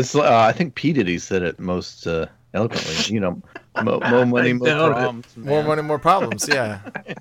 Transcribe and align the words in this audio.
It's 0.00 0.14
uh, 0.14 0.22
I 0.40 0.52
think 0.52 0.74
P 0.74 0.92
Diddy 0.92 1.18
said 1.18 1.42
it 1.42 1.58
most 1.60 2.06
uh, 2.06 2.26
eloquently. 2.54 3.14
You 3.14 3.20
know, 3.20 3.42
mo, 3.82 4.00
mo 4.00 4.24
money, 4.36 4.52
mo 4.54 4.64
doubt 4.66 4.90
it. 4.90 4.94
problems. 4.94 5.36
More 5.36 5.62
money, 5.62 5.82
more 5.82 5.98
problems. 5.98 6.48
Yeah. 6.48 6.80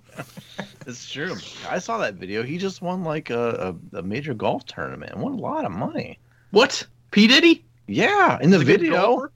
It's 0.87 1.07
true. 1.11 1.35
I 1.69 1.77
saw 1.77 1.99
that 1.99 2.15
video. 2.15 2.41
He 2.41 2.57
just 2.57 2.81
won 2.81 3.03
like 3.03 3.29
a, 3.29 3.75
a, 3.93 3.99
a 3.99 4.01
major 4.01 4.33
golf 4.33 4.65
tournament. 4.65 5.15
Won 5.15 5.33
a 5.33 5.35
lot 5.35 5.63
of 5.63 5.71
money. 5.71 6.17
What? 6.49 6.83
P 7.11 7.27
Diddy? 7.27 7.63
Yeah, 7.87 8.39
in 8.41 8.49
the 8.49 8.57
Is 8.59 8.63
he 8.67 8.73
a 8.73 8.77
good 8.77 8.81
video. 8.87 9.27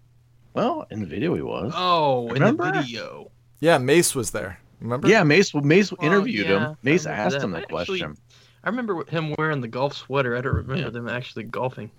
Well, 0.55 0.87
in 0.89 1.01
the 1.01 1.05
video 1.05 1.35
he 1.35 1.43
was. 1.43 1.71
Oh, 1.75 2.27
in 2.33 2.41
the 2.41 2.53
video. 2.53 3.29
Yeah, 3.59 3.77
Mase 3.77 4.15
was 4.15 4.31
there. 4.31 4.59
Remember? 4.81 5.07
yeah, 5.07 5.21
Mase 5.21 5.53
Mase 5.53 5.93
Oh, 5.93 5.97
interviewed 6.01 6.47
yeah, 6.47 6.69
him. 6.69 6.77
Mase 6.81 7.05
asked 7.05 7.35
that. 7.35 7.43
him 7.43 7.51
the 7.51 7.57
I 7.57 7.61
actually- 7.61 7.99
question. 7.99 8.17
I 8.63 8.69
remember 8.69 9.05
him 9.05 9.35
wearing 9.37 9.61
the 9.61 9.67
golf 9.67 9.93
sweater. 9.93 10.35
I 10.35 10.41
don't 10.41 10.55
remember 10.55 10.89
them 10.89 11.07
actually 11.07 11.43
golfing. 11.43 11.91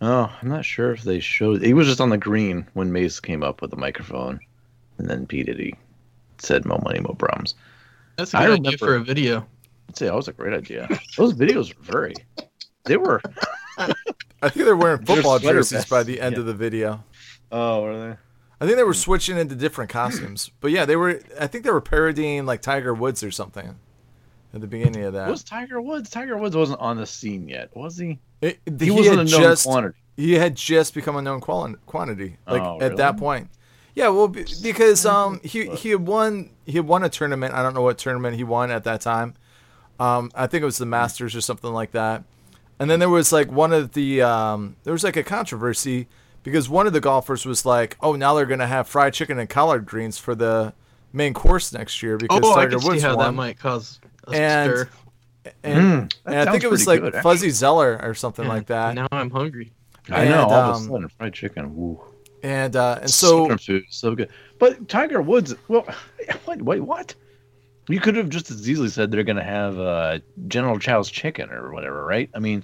Oh, 0.00 0.34
I'm 0.40 0.48
not 0.48 0.64
sure 0.64 0.92
if 0.92 1.02
they 1.02 1.20
showed. 1.20 1.62
He 1.62 1.74
was 1.74 1.86
just 1.86 2.00
on 2.00 2.08
the 2.08 2.18
green 2.18 2.66
when 2.72 2.92
Mase 2.92 3.20
came 3.20 3.42
up 3.42 3.60
with 3.60 3.70
the 3.70 3.76
microphone, 3.76 4.40
and 4.98 5.08
then 5.08 5.26
P 5.26 5.42
Diddy 5.42 5.74
said, 6.38 6.64
"Mo 6.64 6.80
money, 6.82 7.00
mo 7.00 7.14
problems." 7.18 7.54
That's 8.16 8.32
a 8.32 8.38
I 8.38 8.46
good 8.46 8.52
idea 8.52 8.56
remember- 8.56 8.78
for 8.78 8.94
a 8.96 9.04
video. 9.04 9.46
I'd 9.88 9.96
say 9.96 10.06
that 10.06 10.14
was 10.14 10.28
a 10.28 10.32
great 10.32 10.54
idea. 10.54 10.88
Those 11.16 11.34
videos 11.34 11.76
were 11.76 11.82
very. 11.82 12.14
They 12.84 12.96
were. 12.96 13.20
I 13.78 14.48
think 14.48 14.64
they're 14.64 14.76
wearing 14.76 15.04
football 15.04 15.38
sweater 15.38 15.58
jerseys 15.58 15.84
by 15.84 16.02
the 16.02 16.20
end 16.20 16.34
yeah. 16.34 16.40
of 16.40 16.46
the 16.46 16.54
video. 16.54 17.04
Oh, 17.52 17.82
were 17.82 17.98
they? 17.98 18.16
I 18.60 18.66
think 18.66 18.76
they 18.76 18.84
were 18.84 18.92
hmm. 18.92 18.98
switching 18.98 19.36
into 19.36 19.54
different 19.54 19.90
costumes. 19.90 20.50
But 20.60 20.70
yeah, 20.70 20.86
they 20.86 20.96
were. 20.96 21.20
I 21.38 21.46
think 21.46 21.64
they 21.64 21.70
were 21.70 21.80
parodying 21.80 22.46
like 22.46 22.62
Tiger 22.62 22.94
Woods 22.94 23.22
or 23.22 23.30
something 23.30 23.78
at 24.54 24.60
the 24.60 24.66
beginning 24.66 25.04
of 25.04 25.12
that. 25.14 25.28
Was 25.30 25.44
Tiger 25.44 25.80
Woods? 25.80 26.10
Tiger 26.10 26.36
Woods 26.36 26.56
wasn't 26.56 26.80
on 26.80 26.96
the 26.96 27.06
scene 27.06 27.48
yet, 27.48 27.74
was 27.76 27.96
he? 27.96 28.18
It- 28.40 28.58
He, 28.78 28.86
he, 28.86 28.90
wasn't 28.90 29.20
a 29.20 29.24
known 29.24 29.26
just 29.42 29.64
quantity. 29.66 29.98
he 30.16 30.32
had 30.34 30.54
just 30.56 30.94
become 30.94 31.16
a 31.16 31.22
known 31.22 31.40
quali- 31.40 31.76
quantity 31.86 32.36
like 32.46 32.62
Oh, 32.62 32.80
at 32.80 32.96
that 32.96 33.16
point. 33.16 33.48
Yeah, 33.94 34.08
well, 34.08 34.28
because 34.28 35.04
um 35.04 35.40
he 35.42 35.66
he 35.76 35.90
had 35.90 36.06
won 36.06 36.50
he 36.64 36.72
had 36.72 36.86
won 36.86 37.02
a 37.04 37.08
tournament. 37.08 37.54
I 37.54 37.62
don't 37.62 37.74
know 37.74 37.82
what 37.82 37.98
tournament 37.98 38.36
he 38.36 38.44
won 38.44 38.70
at 38.70 38.84
that 38.84 39.00
time. 39.00 39.34
Um, 39.98 40.30
I 40.34 40.46
think 40.46 40.62
it 40.62 40.64
was 40.64 40.78
the 40.78 40.86
Masters 40.86 41.34
or 41.36 41.40
something 41.40 41.72
like 41.72 41.90
that. 41.92 42.24
And 42.78 42.88
then 42.90 43.00
there 43.00 43.10
was 43.10 43.32
like 43.32 43.50
one 43.52 43.72
of 43.72 43.92
the 43.92 44.22
um 44.22 44.76
there 44.84 44.92
was 44.92 45.04
like 45.04 45.16
a 45.16 45.22
controversy 45.22 46.06
because 46.42 46.68
one 46.68 46.86
of 46.86 46.92
the 46.94 47.00
golfers 47.00 47.44
was 47.44 47.66
like, 47.66 47.96
"Oh, 48.00 48.14
now 48.14 48.34
they're 48.34 48.46
gonna 48.46 48.66
have 48.66 48.88
fried 48.88 49.12
chicken 49.12 49.38
and 49.38 49.48
collard 49.50 49.84
greens 49.84 50.16
for 50.18 50.34
the 50.34 50.72
main 51.12 51.34
course 51.34 51.72
next 51.72 52.02
year 52.02 52.16
because 52.16 52.40
Oh, 52.42 52.52
I 52.52 52.64
Tiger 52.64 52.78
Woods 52.78 53.02
how 53.02 53.16
that 53.16 53.32
might 53.34 53.58
cause 53.58 54.00
And- 54.32 54.70
stir. 54.70 54.88
And, 55.64 56.10
Mm, 56.10 56.14
and 56.26 56.48
I 56.48 56.52
think 56.52 56.64
it 56.64 56.70
was 56.70 56.86
like 56.86 57.00
good, 57.00 57.14
Fuzzy 57.14 57.48
Zoeller 57.48 57.98
or 58.02 58.14
something 58.14 58.46
like 58.46 58.66
that. 58.66 58.94
Now 58.94 59.08
I'm 59.10 59.30
hungry. 59.30 59.72
I 60.10 60.26
know. 60.26 60.32
And, 60.32 60.34
all 60.34 60.52
of 60.52 60.68
a 60.68 60.72
um, 60.76 60.88
sudden, 60.88 61.08
fried 61.08 61.32
chicken. 61.32 61.74
Woo. 61.74 62.00
And 62.42 62.76
uh, 62.76 62.98
and 63.00 63.10
so 63.10 63.44
Southern 63.44 63.58
food, 63.58 63.84
so 63.88 64.14
good. 64.14 64.30
But 64.58 64.88
Tiger 64.88 65.22
Woods. 65.22 65.54
Well, 65.68 65.86
wait, 66.46 66.62
wait, 66.62 66.80
what? 66.80 67.14
You 67.88 68.00
could 68.00 68.16
have 68.16 68.28
just 68.28 68.50
as 68.50 68.68
easily 68.68 68.88
said 68.88 69.10
they're 69.10 69.24
going 69.24 69.36
to 69.36 69.42
have 69.42 69.78
uh, 69.78 70.18
General 70.46 70.78
Chow's 70.78 71.10
chicken 71.10 71.50
or 71.50 71.72
whatever, 71.72 72.04
right? 72.04 72.30
I 72.34 72.38
mean, 72.38 72.62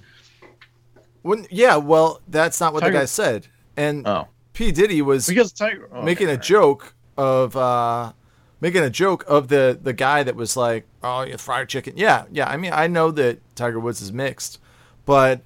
When, 1.22 1.46
yeah, 1.50 1.76
well, 1.76 2.20
that's 2.28 2.60
not 2.60 2.72
what 2.72 2.80
Tiger- 2.80 2.92
the 2.92 2.98
guy 3.00 3.04
said. 3.06 3.48
And 3.76 4.06
oh, 4.06 4.28
P 4.52 4.70
Diddy 4.70 5.02
was 5.02 5.26
because 5.26 5.52
Tiger 5.52 5.88
oh, 5.92 6.02
making 6.02 6.28
a 6.28 6.32
okay. 6.32 6.42
joke 6.42 6.94
of 7.16 7.56
uh, 7.56 8.12
making 8.60 8.82
a 8.82 8.90
joke 8.90 9.24
of 9.28 9.48
the 9.48 9.78
the 9.80 9.92
guy 9.92 10.22
that 10.22 10.36
was 10.36 10.56
like, 10.56 10.86
"Oh, 11.02 11.22
you 11.22 11.36
fried 11.38 11.68
chicken." 11.68 11.94
Yeah, 11.96 12.24
yeah. 12.30 12.48
I 12.48 12.56
mean, 12.56 12.72
I 12.72 12.86
know 12.86 13.10
that 13.12 13.38
Tiger 13.54 13.80
Woods 13.80 14.00
is 14.00 14.12
mixed, 14.12 14.58
but 15.04 15.40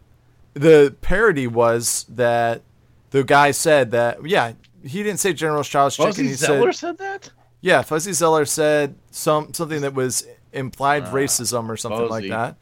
the 0.55 0.95
parody 1.01 1.47
was 1.47 2.05
that 2.09 2.63
the 3.11 3.25
guy 3.25 3.51
said 3.51 3.91
that. 3.93 4.27
Yeah, 4.27 4.53
he 4.85 5.03
didn't 5.03 5.21
say 5.21 5.33
General 5.33 5.63
chicken. 5.63 5.91
Fuzzy 5.91 6.29
he 6.29 6.33
Zoeller 6.35 6.73
said, 6.73 6.99
said 6.99 6.99
that. 6.99 7.31
yeah, 7.61 7.83
Fuzzy 7.83 8.13
Zoeller 8.13 8.45
said 8.45 8.95
some 9.11 9.53
something 9.53 9.81
that 9.83 9.95
was 9.95 10.27
implied 10.53 11.05
racism 11.07 11.69
or 11.69 11.77
something 11.77 12.09
like 12.09 12.29
that. 12.29 12.57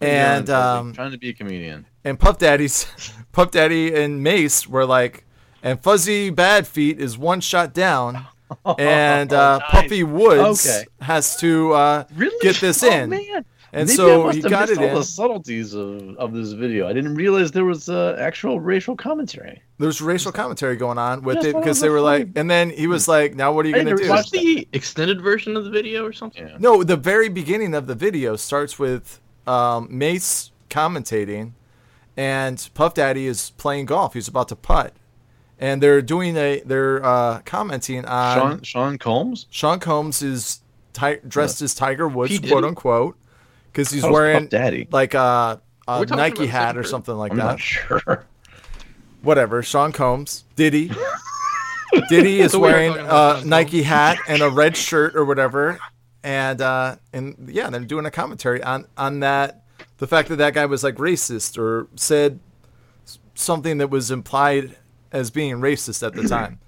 And 0.00 0.46
Fuzzy, 0.46 0.52
um, 0.52 0.92
trying 0.92 1.12
to 1.12 1.18
be 1.18 1.30
a 1.30 1.32
comedian. 1.32 1.86
and 2.04 2.18
Puff 2.18 2.38
Daddy's 2.38 2.86
Puff 3.32 3.50
Daddy 3.52 3.94
and 3.94 4.22
Mase 4.22 4.68
were 4.68 4.84
like, 4.84 5.24
and 5.62 5.82
Fuzzy 5.82 6.30
Bad 6.30 6.66
Feet 6.66 7.00
is 7.00 7.16
one 7.16 7.40
shot 7.40 7.72
down, 7.72 8.26
and 8.78 9.32
uh, 9.32 9.58
nice. 9.58 9.70
Puffy 9.70 10.04
Woods 10.04 10.66
Okay. 10.66 10.84
has 11.00 11.36
to 11.36 11.72
uh, 11.72 12.04
Really? 12.14 12.36
get 12.42 12.56
this 12.56 12.82
Oh, 12.82 12.90
in. 12.90 13.10
man. 13.10 13.44
And 13.72 13.88
Maybe 13.88 13.92
I 13.94 13.96
so 14.06 14.22
must 14.24 14.36
he 14.36 14.42
have 14.42 14.50
got 14.52 14.68
it 14.70 14.78
all 14.78 14.84
in. 14.84 14.94
the 14.94 15.02
subtleties 15.02 15.74
of, 15.74 16.16
of 16.16 16.32
this 16.32 16.52
video. 16.52 16.86
I 16.88 16.92
didn't 16.92 17.16
realize 17.16 17.50
there 17.50 17.64
was 17.64 17.88
uh, 17.88 18.16
actual 18.20 18.60
racial 18.60 18.94
commentary. 18.94 19.60
There's 19.78 20.00
racial 20.00 20.30
commentary 20.30 20.76
going 20.76 20.96
on 20.96 21.22
with 21.22 21.36
Just 21.38 21.48
it 21.48 21.56
because 21.56 21.80
they 21.80 21.88
were 21.88 21.98
funny. 21.98 22.24
like, 22.26 22.28
and 22.36 22.48
then 22.48 22.70
he 22.70 22.86
was 22.86 23.08
like, 23.08 23.34
now 23.34 23.50
what 23.52 23.66
are 23.66 23.68
you 23.70 23.74
gonna 23.74 23.96
do? 23.96 24.08
watched 24.08 24.10
What's 24.10 24.30
the 24.30 24.68
extended 24.72 25.20
version 25.20 25.56
of 25.56 25.64
the 25.64 25.70
video 25.70 26.04
or 26.06 26.12
something? 26.12 26.46
Yeah. 26.46 26.56
No, 26.60 26.84
the 26.84 26.96
very 26.96 27.28
beginning 27.28 27.74
of 27.74 27.88
the 27.88 27.96
video 27.96 28.36
starts 28.36 28.78
with 28.78 29.20
um, 29.48 29.88
Mase 29.90 30.52
commentating, 30.70 31.54
and 32.16 32.70
Puff 32.74 32.94
Daddy 32.94 33.26
is 33.26 33.50
playing 33.56 33.86
golf. 33.86 34.14
He's 34.14 34.28
about 34.28 34.46
to 34.50 34.56
putt, 34.56 34.92
and 35.58 35.82
they're 35.82 36.02
doing 36.02 36.36
a 36.36 36.60
they're 36.64 37.04
uh, 37.04 37.40
commenting 37.44 38.04
on 38.04 38.38
Sean 38.38 38.62
Sean 38.62 38.98
Combs. 38.98 39.46
Sean 39.50 39.80
Combs 39.80 40.22
is 40.22 40.60
ti- 40.92 41.18
dressed 41.26 41.62
as 41.62 41.74
Tiger 41.74 42.08
Woods, 42.08 42.38
quote 42.40 42.64
unquote, 42.64 43.16
because 43.72 43.90
he's 43.90 44.02
wearing 44.02 44.46
Daddy. 44.48 44.88
like 44.90 45.14
a, 45.14 45.60
a 45.88 46.04
Nike 46.06 46.46
hat 46.46 46.68
second 46.68 46.80
or 46.80 46.84
something 46.84 47.14
like 47.14 47.32
I'm 47.32 47.38
that. 47.38 47.44
not 47.44 47.60
sure. 47.60 48.26
Whatever. 49.22 49.62
Sean 49.62 49.92
Combs, 49.92 50.44
Diddy. 50.56 50.90
Diddy 52.08 52.40
is 52.40 52.52
So 52.52 52.58
we 52.58 52.62
wearing 52.68 52.92
a 52.92 53.38
Sean 53.40 53.48
Nike 53.48 53.82
hat 53.82 54.18
and 54.28 54.42
a 54.42 54.50
red 54.50 54.76
shirt 54.76 55.14
or 55.14 55.24
whatever, 55.24 55.78
and 56.22 56.60
uh, 56.60 56.96
and 57.12 57.48
yeah, 57.52 57.70
they're 57.70 57.80
doing 57.80 58.06
a 58.06 58.10
commentary 58.10 58.62
on 58.62 58.86
on 58.96 59.20
that 59.20 59.62
the 59.98 60.06
fact 60.08 60.28
that 60.28 60.36
that 60.36 60.54
guy 60.54 60.66
was 60.66 60.82
like 60.82 60.96
racist 60.96 61.56
or 61.56 61.86
said 61.94 62.40
something 63.34 63.78
that 63.78 63.88
was 63.90 64.10
implied 64.10 64.76
as 65.14 65.30
being 65.30 65.56
racist 65.56 66.06
at 66.06 66.12
the 66.12 66.28
time. 66.28 66.58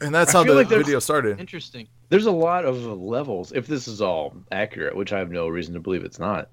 And 0.00 0.14
that's 0.14 0.34
I 0.34 0.38
how 0.38 0.44
the 0.44 0.54
like 0.54 0.68
video 0.68 0.98
started. 0.98 1.40
Interesting. 1.40 1.88
There's 2.10 2.26
a 2.26 2.30
lot 2.32 2.64
of 2.64 2.76
levels. 2.84 3.50
If 3.52 3.66
this 3.66 3.88
is 3.88 4.00
all 4.00 4.36
accurate, 4.52 4.94
which 4.94 5.12
I 5.12 5.18
have 5.18 5.30
no 5.30 5.48
reason 5.48 5.74
to 5.74 5.80
believe 5.80 6.04
it's 6.04 6.18
not, 6.18 6.50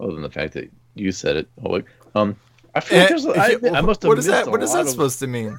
other 0.00 0.12
than 0.12 0.22
the 0.22 0.30
fact 0.30 0.52
that 0.54 0.70
you 0.94 1.12
said 1.12 1.36
it. 1.36 1.48
Oh, 1.64 1.82
um, 2.14 2.36
I 2.74 2.80
feel 2.80 2.98
like 3.00 3.10
And- 3.10 3.24
there's. 3.24 3.26
I, 3.74 3.78
I 3.78 3.80
must 3.80 4.02
have 4.02 4.08
what 4.08 4.18
is 4.18 4.26
missed 4.26 4.44
that? 4.44 4.48
a 4.48 4.50
What 4.50 4.62
is 4.62 4.70
lot 4.70 4.76
that 4.76 4.82
of- 4.82 4.88
supposed 4.90 5.18
to 5.20 5.26
mean? 5.26 5.58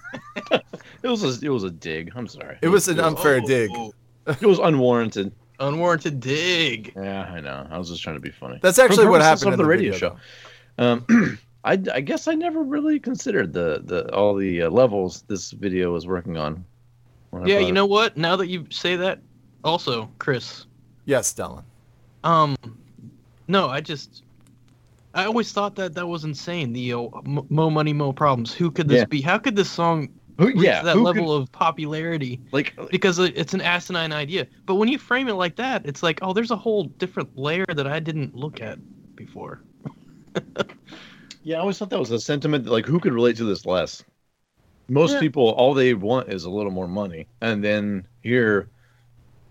It 1.04 1.10
was 1.10 1.24
a, 1.24 1.46
it 1.46 1.50
was 1.50 1.64
a 1.64 1.70
dig. 1.70 2.12
I'm 2.16 2.28
sorry. 2.28 2.58
It 2.60 2.70
was 2.70 2.88
an 2.88 2.98
it 2.98 3.04
was, 3.04 3.14
unfair 3.14 3.40
dig. 3.42 3.70
Oh, 3.72 3.94
it 4.26 4.42
was 4.42 4.58
unwarranted. 4.58 5.32
unwarranted 5.60 6.20
dig. 6.20 6.92
Yeah, 6.96 7.22
I 7.32 7.40
know. 7.40 7.68
I 7.70 7.78
was 7.78 7.90
just 7.90 8.02
trying 8.02 8.16
to 8.16 8.20
be 8.20 8.32
funny. 8.32 8.58
That's 8.64 8.80
actually 8.80 9.06
what 9.06 9.22
happened 9.22 9.50
of 9.50 9.54
in 9.54 9.60
the 9.60 9.66
radio 9.66 9.92
video, 9.94 10.18
show. 10.80 10.84
Um, 10.84 11.40
I, 11.68 11.78
I 11.94 12.00
guess 12.02 12.28
I 12.30 12.34
never 12.34 12.64
really 12.64 12.98
considered 13.00 13.52
the 13.52 13.82
the 13.84 14.14
all 14.16 14.34
the 14.36 14.64
uh, 14.64 14.70
levels 14.70 15.24
this 15.28 15.52
video 15.52 15.92
was 15.92 16.08
working 16.08 16.38
on. 16.38 16.64
when 17.32 17.46
Yeah, 17.46 17.60
you 17.60 17.74
know 17.74 17.86
what? 17.86 18.16
Now 18.16 18.36
that 18.38 18.48
you 18.48 18.66
say 18.72 18.96
that, 18.96 19.20
also, 19.66 20.10
Chris. 20.18 20.66
Yes, 21.06 21.34
Dylan. 21.34 21.64
Um, 22.24 22.56
no, 23.50 23.68
I 23.70 23.82
just, 23.82 24.24
I 25.14 25.26
always 25.26 25.52
thought 25.52 25.76
that 25.76 25.94
that 25.96 26.08
was 26.08 26.24
insane. 26.24 26.72
The 26.72 26.94
uh, 26.94 27.08
Mo 27.26 27.70
Money 27.70 27.94
Mo 27.94 28.14
Problems. 28.14 28.54
Who 28.54 28.72
could 28.72 28.88
this 28.88 29.00
Yeah. 29.00 29.06
be? 29.06 29.22
How 29.22 29.38
could 29.38 29.56
this 29.58 29.70
song 29.70 30.08
Who, 30.38 30.48
reach 30.48 30.58
yeah, 30.58 30.82
that 30.84 30.98
level 30.98 31.26
could- 31.38 31.42
of 31.44 31.52
popularity? 31.52 32.40
like 32.54 32.74
Because 32.92 33.20
it's 33.20 33.54
an 33.54 33.62
asinine 33.62 34.14
idea. 34.14 34.48
But 34.66 34.76
when 34.76 34.88
you 34.88 34.98
frame 34.98 35.28
it 35.28 35.34
like 35.34 35.58
that, 35.58 35.86
it's 35.86 36.02
like, 36.04 36.20
oh, 36.22 36.32
there's 36.34 36.52
a 36.52 36.56
whole 36.58 36.86
different 36.98 37.38
layer 37.38 37.66
that 37.76 37.88
I 37.88 38.00
didn't 38.00 38.36
look 38.36 38.62
at 38.62 38.80
before. 39.18 39.62
Yeah, 41.48 41.56
I 41.56 41.60
always 41.62 41.78
thought 41.78 41.92
that 41.92 42.00
was 42.00 42.12
a 42.12 42.20
sentiment 42.20 42.66
that, 42.66 42.72
like, 42.72 42.86
who 42.86 43.00
could 43.00 43.14
relate 43.14 43.38
to 43.38 43.46
this 43.46 43.66
less? 43.66 44.04
Most 44.90 45.14
Yeah. 45.14 45.22
people, 45.22 45.52
all 45.52 45.74
they 45.74 45.94
want 45.94 46.28
is 46.28 46.44
a 46.44 46.50
little 46.50 46.74
more 46.74 46.90
money. 46.90 47.26
And 47.40 47.64
then 47.64 48.06
here, 48.22 48.68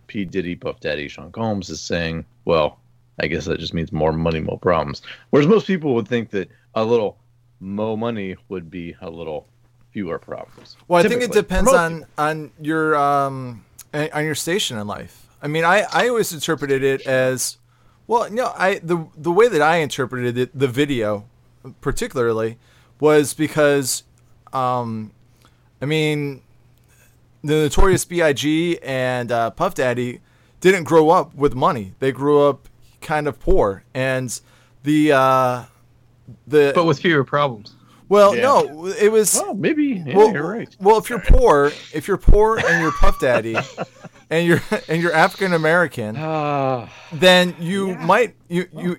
P. 0.06 0.26
Diddy, 0.26 0.56
Puff 0.56 0.78
Daddy, 0.80 1.08
Sean 1.08 1.32
Combs 1.32 1.70
is 1.70 1.80
saying, 1.80 2.26
well, 2.44 2.78
I 3.18 3.28
guess 3.28 3.46
that 3.46 3.60
just 3.60 3.72
means 3.72 3.92
more 3.92 4.12
money, 4.12 4.40
more 4.40 4.58
problems. 4.58 5.00
Whereas 5.30 5.48
most 5.48 5.66
people 5.66 5.94
would 5.94 6.06
think 6.06 6.28
that 6.32 6.50
a 6.74 6.84
little 6.84 7.16
mo 7.60 7.96
money 7.96 8.36
would 8.50 8.70
be 8.70 8.94
a 9.00 9.08
little 9.08 9.46
fewer 9.90 10.18
problems. 10.18 10.76
Well, 10.88 11.02
I 11.02 11.08
think 11.08 11.22
it 11.22 11.32
depends 11.32 11.72
on 11.72 12.00
people. 12.00 12.12
on 12.18 12.50
your 12.60 12.94
um 12.94 13.64
on 13.94 14.22
your 14.22 14.34
station 14.34 14.76
in 14.76 14.86
life. 14.86 15.26
I 15.40 15.48
mean, 15.48 15.64
I 15.64 15.86
I 15.90 16.08
always 16.08 16.30
interpreted 16.34 16.82
it 16.82 17.06
as 17.06 17.56
well. 18.06 18.30
No, 18.30 18.52
I 18.54 18.80
the 18.80 19.06
the 19.16 19.32
way 19.32 19.48
that 19.48 19.62
I 19.62 19.76
interpreted 19.76 20.36
it, 20.36 20.58
the 20.58 20.68
video 20.68 21.24
particularly, 21.80 22.58
was 23.00 23.34
because, 23.34 24.02
um, 24.52 25.12
I 25.80 25.84
mean, 25.86 26.42
the 27.42 27.54
Notorious 27.54 28.04
B.I.G. 28.04 28.78
and 28.82 29.30
uh, 29.30 29.50
Puff 29.50 29.74
Daddy 29.74 30.20
didn't 30.60 30.84
grow 30.84 31.10
up 31.10 31.34
with 31.34 31.54
money. 31.54 31.94
They 31.98 32.12
grew 32.12 32.42
up 32.42 32.68
kind 33.00 33.28
of 33.28 33.38
poor, 33.38 33.84
and 33.94 34.38
the 34.82 35.12
uh, 35.12 35.64
the 36.46 36.72
But 36.74 36.84
with 36.86 37.00
fewer 37.00 37.24
problems. 37.24 37.74
Well, 38.08 38.36
Yeah. 38.36 38.42
no, 38.42 38.86
it 38.86 39.10
was. 39.10 39.34
Well, 39.34 39.54
maybe. 39.54 40.02
Yeah, 40.06 40.16
well, 40.16 40.32
you're 40.32 40.48
right. 40.48 40.74
well, 40.80 40.96
if 40.98 41.10
you're 41.10 41.18
poor, 41.20 41.72
if 41.92 42.06
you're 42.06 42.16
poor 42.16 42.58
and 42.58 42.80
you're 42.80 42.92
Puff 42.92 43.18
Daddy, 43.20 43.56
and 44.30 44.46
you're 44.46 44.62
and 44.88 45.02
you're 45.02 45.12
African 45.12 45.52
American, 45.52 46.16
Ah, 46.16 46.88
then 47.12 47.54
you 47.58 47.96
might 47.96 48.34
you 48.48 48.66
you 48.72 48.96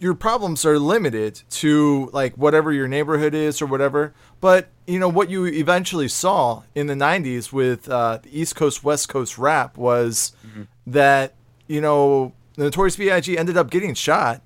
your 0.00 0.14
problems 0.14 0.64
are 0.64 0.78
limited 0.78 1.42
to 1.50 2.10
like 2.12 2.34
whatever 2.36 2.72
your 2.72 2.88
neighborhood 2.88 3.34
is 3.34 3.60
or 3.62 3.66
whatever. 3.66 4.12
But 4.40 4.68
you 4.86 4.98
know 4.98 5.08
what 5.08 5.30
you 5.30 5.44
eventually 5.46 6.08
saw 6.08 6.62
in 6.74 6.86
the 6.88 6.94
'90s 6.94 7.52
with 7.52 7.88
uh, 7.88 8.18
the 8.22 8.40
East 8.40 8.56
Coast 8.56 8.82
West 8.82 9.08
Coast 9.08 9.38
rap 9.38 9.76
was 9.76 10.32
Mm-hmm. 10.46 10.62
that 10.88 11.34
you 11.68 11.80
know 11.80 12.32
the 12.56 12.64
Notorious 12.64 12.96
B.I.G. 12.96 13.38
ended 13.38 13.56
up 13.56 13.70
getting 13.70 13.94
shot, 13.94 14.42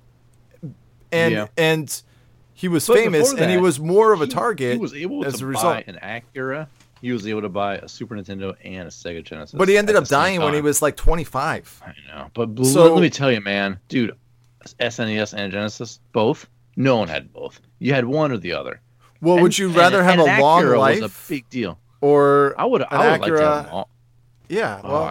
and 1.11 1.33
Yeah. 1.33 1.47
and 1.57 2.01
he 2.53 2.67
was 2.67 2.87
But 2.87 2.97
famous 2.97 3.31
before 3.31 3.43
and 3.43 3.51
he 3.51 3.57
was 3.57 3.79
more 3.79 4.13
of 4.13 4.21
a 4.21 4.27
target 4.27 4.73
He 4.73 4.77
was 4.77 4.93
able 4.93 5.25
as 5.25 5.39
to 5.39 5.45
a 5.45 5.47
buy 5.47 5.49
result. 5.51 5.83
an 5.87 5.99
Acura. 6.03 6.67
He 7.01 7.11
was 7.11 7.27
able 7.27 7.41
to 7.41 7.49
buy 7.49 7.75
a 7.77 7.87
Super 7.89 8.15
Nintendo 8.15 8.55
and 8.63 8.87
a 8.87 8.91
Sega 8.91 9.23
Genesis. 9.23 9.53
But 9.57 9.67
he 9.67 9.77
ended 9.77 9.95
up 9.95 10.05
dying 10.07 10.41
when 10.41 10.53
he 10.53 10.61
was 10.61 10.81
like 10.81 10.95
25. 10.95 11.83
I 11.85 11.93
know, 12.07 12.31
but 12.33 12.65
So- 12.65 12.93
let 12.93 13.01
me 13.01 13.09
tell 13.09 13.31
you, 13.31 13.41
man, 13.41 13.79
dude, 13.89 14.15
SNES 14.79 15.33
and 15.33 15.51
Genesis, 15.51 15.99
both. 16.11 16.47
No 16.75 16.97
one 16.97 17.07
had 17.07 17.31
both. 17.31 17.61
You 17.79 17.93
had 17.93 18.05
one 18.05 18.31
or 18.31 18.37
the 18.37 18.53
other. 18.53 18.81
Well, 19.21 19.35
And- 19.35 19.43
would 19.43 19.57
you 19.57 19.67
and- 19.67 19.75
rather 19.75 20.03
have 20.03 20.19
and 20.19 20.21
a 20.29 20.33
an 20.33 20.41
long 20.41 20.63
Acura 20.63 20.77
life 20.79 21.01
Was 21.01 21.11
a 21.11 21.29
big 21.29 21.49
deal. 21.49 21.79
or 22.01 22.53
I 22.57 22.65
would. 22.65 22.81
an 22.81 22.87
I 22.91 23.11
would 23.11 23.21
like 23.21 23.33
to 23.33 23.39
have 23.41 23.65
Acura? 23.65 23.71
a 23.71 23.75
long, 23.75 23.85
Yeah, 24.49 24.81
oh, 24.83 24.91
well, 24.91 25.07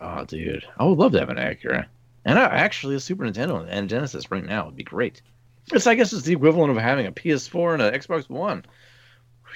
Acura. 0.00 0.20
oh, 0.20 0.24
dude, 0.24 0.64
I 0.78 0.84
would 0.84 0.98
love 0.98 1.12
to 1.12 1.20
have 1.20 1.30
an 1.30 1.36
Acura, 1.36 1.86
and 2.24 2.38
I, 2.38 2.44
actually 2.44 2.96
a 2.96 3.00
Super 3.00 3.24
Nintendo 3.24 3.64
and 3.68 3.88
Genesis 3.88 4.30
right 4.30 4.44
now 4.44 4.66
would 4.66 4.76
be 4.76 4.82
great. 4.84 5.22
It's 5.72 5.86
I 5.86 5.94
guess 5.94 6.12
it's 6.12 6.22
the 6.24 6.32
equivalent 6.34 6.70
of 6.70 6.76
having 6.76 7.06
a 7.06 7.12
PS4 7.12 7.74
and 7.74 7.82
an 7.82 7.94
Xbox 7.94 8.28
One. 8.30 8.64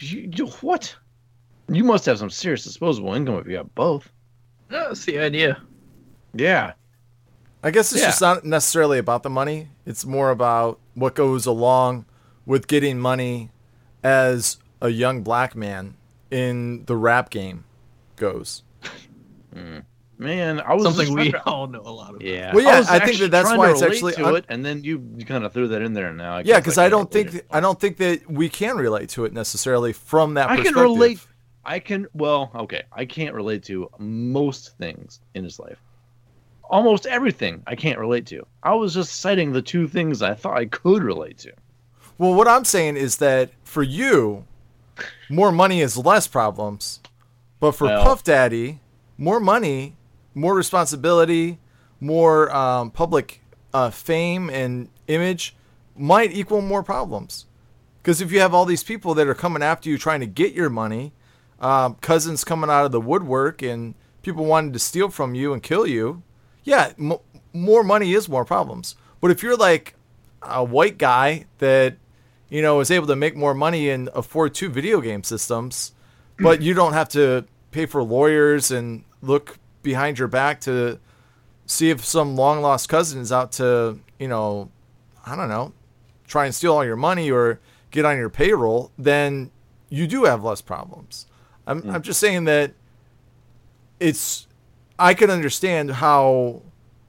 You, 0.01 0.31
you 0.35 0.47
what? 0.61 0.95
You 1.69 1.85
must 1.85 2.07
have 2.07 2.19
some 2.19 2.31
serious 2.31 2.65
disposable 2.65 3.15
income 3.15 3.37
if 3.37 3.47
you 3.47 3.57
have 3.57 3.73
both. 3.75 4.11
That's 4.69 5.05
the 5.05 5.19
idea. 5.19 5.61
Yeah. 6.35 6.73
I 7.63 7.71
guess 7.71 7.93
it's 7.93 8.01
Yeah. 8.01 8.09
just 8.09 8.21
not 8.21 8.45
necessarily 8.45 8.99
about 8.99 9.23
the 9.23 9.31
money. 9.31 9.69
It's 9.85 10.05
more 10.07 10.31
about 10.31 10.79
what 10.95 11.15
goes 11.15 11.47
along 11.47 12.07
with 12.47 12.67
getting 12.69 12.99
money 12.99 13.51
as 14.03 14.57
a 14.81 14.89
young 14.89 15.23
black 15.23 15.55
man 15.55 15.95
in 16.31 16.85
the 16.87 16.97
rap 16.97 17.29
game 17.31 17.65
goes. 18.17 18.63
Hmm. 19.55 19.79
Man, 20.17 20.61
I 20.61 20.75
was 20.75 20.85
Something 20.85 21.15
we 21.15 21.31
to- 21.33 21.43
all 21.47 21.67
know 21.67 21.81
a 21.81 21.91
lot 21.91 22.15
of. 22.15 22.23
Yeah. 22.23 22.55
Well, 22.55 22.63
yeah, 22.63 22.79
was 22.81 22.89
I 22.91 22.99
think 23.05 23.19
that 23.21 23.31
that's 23.31 23.49
why 23.57 23.69
to 23.69 23.73
it's 23.73 23.83
actually 23.83 24.13
to 24.15 24.35
it, 24.35 24.45
and 24.51 24.63
then 24.65 24.85
you, 24.85 25.03
you 25.17 25.25
kind 25.25 25.45
of 25.45 25.53
threw 25.55 25.69
that 25.69 25.81
in 25.81 25.95
there. 25.95 26.13
Now, 26.13 26.37
I 26.37 26.41
Yeah, 26.43 26.61
because 26.61 26.77
I 26.77 26.87
I 26.87 26.89
don't 26.91 27.11
think 27.11 27.35
it. 27.37 27.47
I 27.51 27.61
don't 27.61 27.81
think 27.81 27.97
that 27.99 28.31
we 28.31 28.51
can 28.51 28.77
relate 28.77 29.09
to 29.11 29.25
it 29.25 29.33
necessarily 29.33 29.95
from 29.95 30.35
that 30.35 30.51
I 30.51 30.57
can 30.57 30.65
perspective. 30.75 30.83
relate. 30.83 31.27
I 31.65 31.79
can. 31.79 32.07
Well, 32.13 32.51
okay, 32.55 32.83
I 32.93 33.07
can't 33.07 33.35
relate 33.35 33.63
to 33.65 33.89
most 33.99 34.77
things 34.77 35.21
in 35.35 35.43
his 35.45 35.59
life. 35.59 35.79
Almost 36.71 37.07
everything 37.07 37.63
I 37.67 37.75
can't 37.75 37.99
relate 37.99 38.27
to. 38.27 38.47
I 38.63 38.75
was 38.75 38.95
just 38.95 39.21
citing 39.21 39.53
the 39.53 39.61
two 39.61 39.89
things 39.89 40.23
I 40.23 40.35
thought 40.35 40.57
I 40.57 40.67
could 40.67 41.03
relate 41.03 41.37
to. 41.39 41.53
Well, 42.17 42.35
what 42.35 42.47
I'm 42.47 42.65
saying 42.65 42.97
is 42.97 43.17
that 43.17 43.51
for 43.65 43.83
you, 43.83 44.45
more 45.29 45.51
money 45.51 45.81
is 45.81 45.97
less 45.97 46.29
problems, 46.29 47.01
but 47.59 47.73
for 47.73 47.87
Well- 47.89 48.05
Puff 48.05 48.23
Daddy, 48.23 48.79
more 49.19 49.41
money, 49.41 49.97
more 50.35 50.55
responsibility, 50.55 51.59
more 51.99 52.55
um, 52.55 52.91
public 52.93 53.43
uh, 53.75 53.91
fame 53.91 54.49
and 54.49 54.89
image 55.09 55.57
might 55.97 56.33
equal 56.33 56.61
more 56.61 56.83
problems. 56.83 57.47
Because 58.01 58.21
if 58.21 58.31
you 58.33 58.41
have 58.41 58.55
all 58.55 58.65
these 58.65 58.85
people 58.85 59.15
that 59.15 59.27
are 59.27 59.35
coming 59.35 59.63
after 59.63 59.91
you 59.91 59.99
trying 59.99 60.21
to 60.21 60.27
get 60.27 60.55
your 60.55 60.71
money, 60.71 61.13
um, 61.61 61.97
cousins 61.97 62.45
coming 62.45 62.71
out 62.71 62.87
of 62.87 62.93
the 62.93 63.01
woodwork, 63.01 63.61
and 63.61 63.95
people 64.23 64.45
wanting 64.47 64.73
to 64.73 64.79
steal 64.79 65.11
from 65.11 65.35
you 65.35 65.53
and 65.53 65.63
kill 65.63 65.87
you, 65.87 66.23
yeah, 66.65 66.93
m- 66.99 67.19
more 67.53 67.83
money 67.83 68.13
is 68.13 68.29
more 68.29 68.45
problems. 68.45 68.97
But 69.21 69.31
if 69.31 69.43
you're 69.43 69.57
like 69.57 69.95
a 70.43 70.65
white 70.65 70.99
guy 70.99 71.47
that 71.59 71.97
you 72.49 72.63
know 72.63 72.81
is 72.81 72.91
able 72.91 73.07
to 73.09 73.17
make 73.17 73.37
more 73.37 73.55
money 73.55 73.91
and 73.91 74.09
afford 74.15 74.55
two 74.55 74.69
video 74.69 75.01
game 75.01 75.23
systems, 75.23 75.93
but 76.39 76.63
you 76.63 76.75
don't 76.75 76.95
have 76.95 77.09
to 77.11 77.45
pay 77.71 77.87
for 77.87 78.03
lawyers 78.03 78.71
and 78.71 79.05
look 79.23 79.59
behind 79.83 80.19
your 80.19 80.29
back 80.29 80.61
to 80.63 80.99
see 81.67 81.91
if 81.91 82.05
some 82.05 82.37
long 82.37 82.61
lost 82.61 82.89
cousin 82.89 83.21
is 83.21 83.31
out 83.31 83.53
to 83.53 83.99
you 84.19 84.29
know 84.29 84.71
I 85.25 85.37
don't 85.37 85.49
know 85.49 85.73
try 86.31 86.47
and 86.47 86.55
steal 86.55 86.75
all 86.75 86.85
your 86.85 86.97
money 86.97 87.31
or 87.31 87.61
get 87.91 88.05
on 88.05 88.17
your 88.17 88.31
payroll, 88.31 88.93
then 88.97 89.51
you 89.91 90.07
do 90.07 90.25
have 90.25 90.45
less 90.45 90.61
problems. 90.63 91.27
I'm 91.67 91.83
hmm. 91.83 91.91
I'm 91.91 92.03
just 92.03 92.21
saying 92.21 92.45
that 92.45 92.73
it's 93.99 94.47
I 95.01 95.15
can 95.15 95.31
understand 95.31 95.91
how 95.91 96.63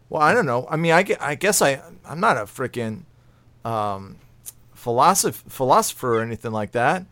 well 0.09 0.21
I 0.21 0.33
don't 0.33 0.45
know. 0.45 0.65
I 0.69 0.77
mean 0.77 0.93
I, 0.93 1.05
I 1.19 1.35
guess 1.35 1.61
I 1.61 1.81
I'm 2.05 2.19
not 2.19 2.37
a 2.37 2.41
freaking 2.41 3.03
um, 3.65 4.17
philosoph- 4.75 5.43
philosopher 5.47 6.17
or 6.17 6.21
anything 6.21 6.51
like 6.51 6.71
that. 6.71 7.05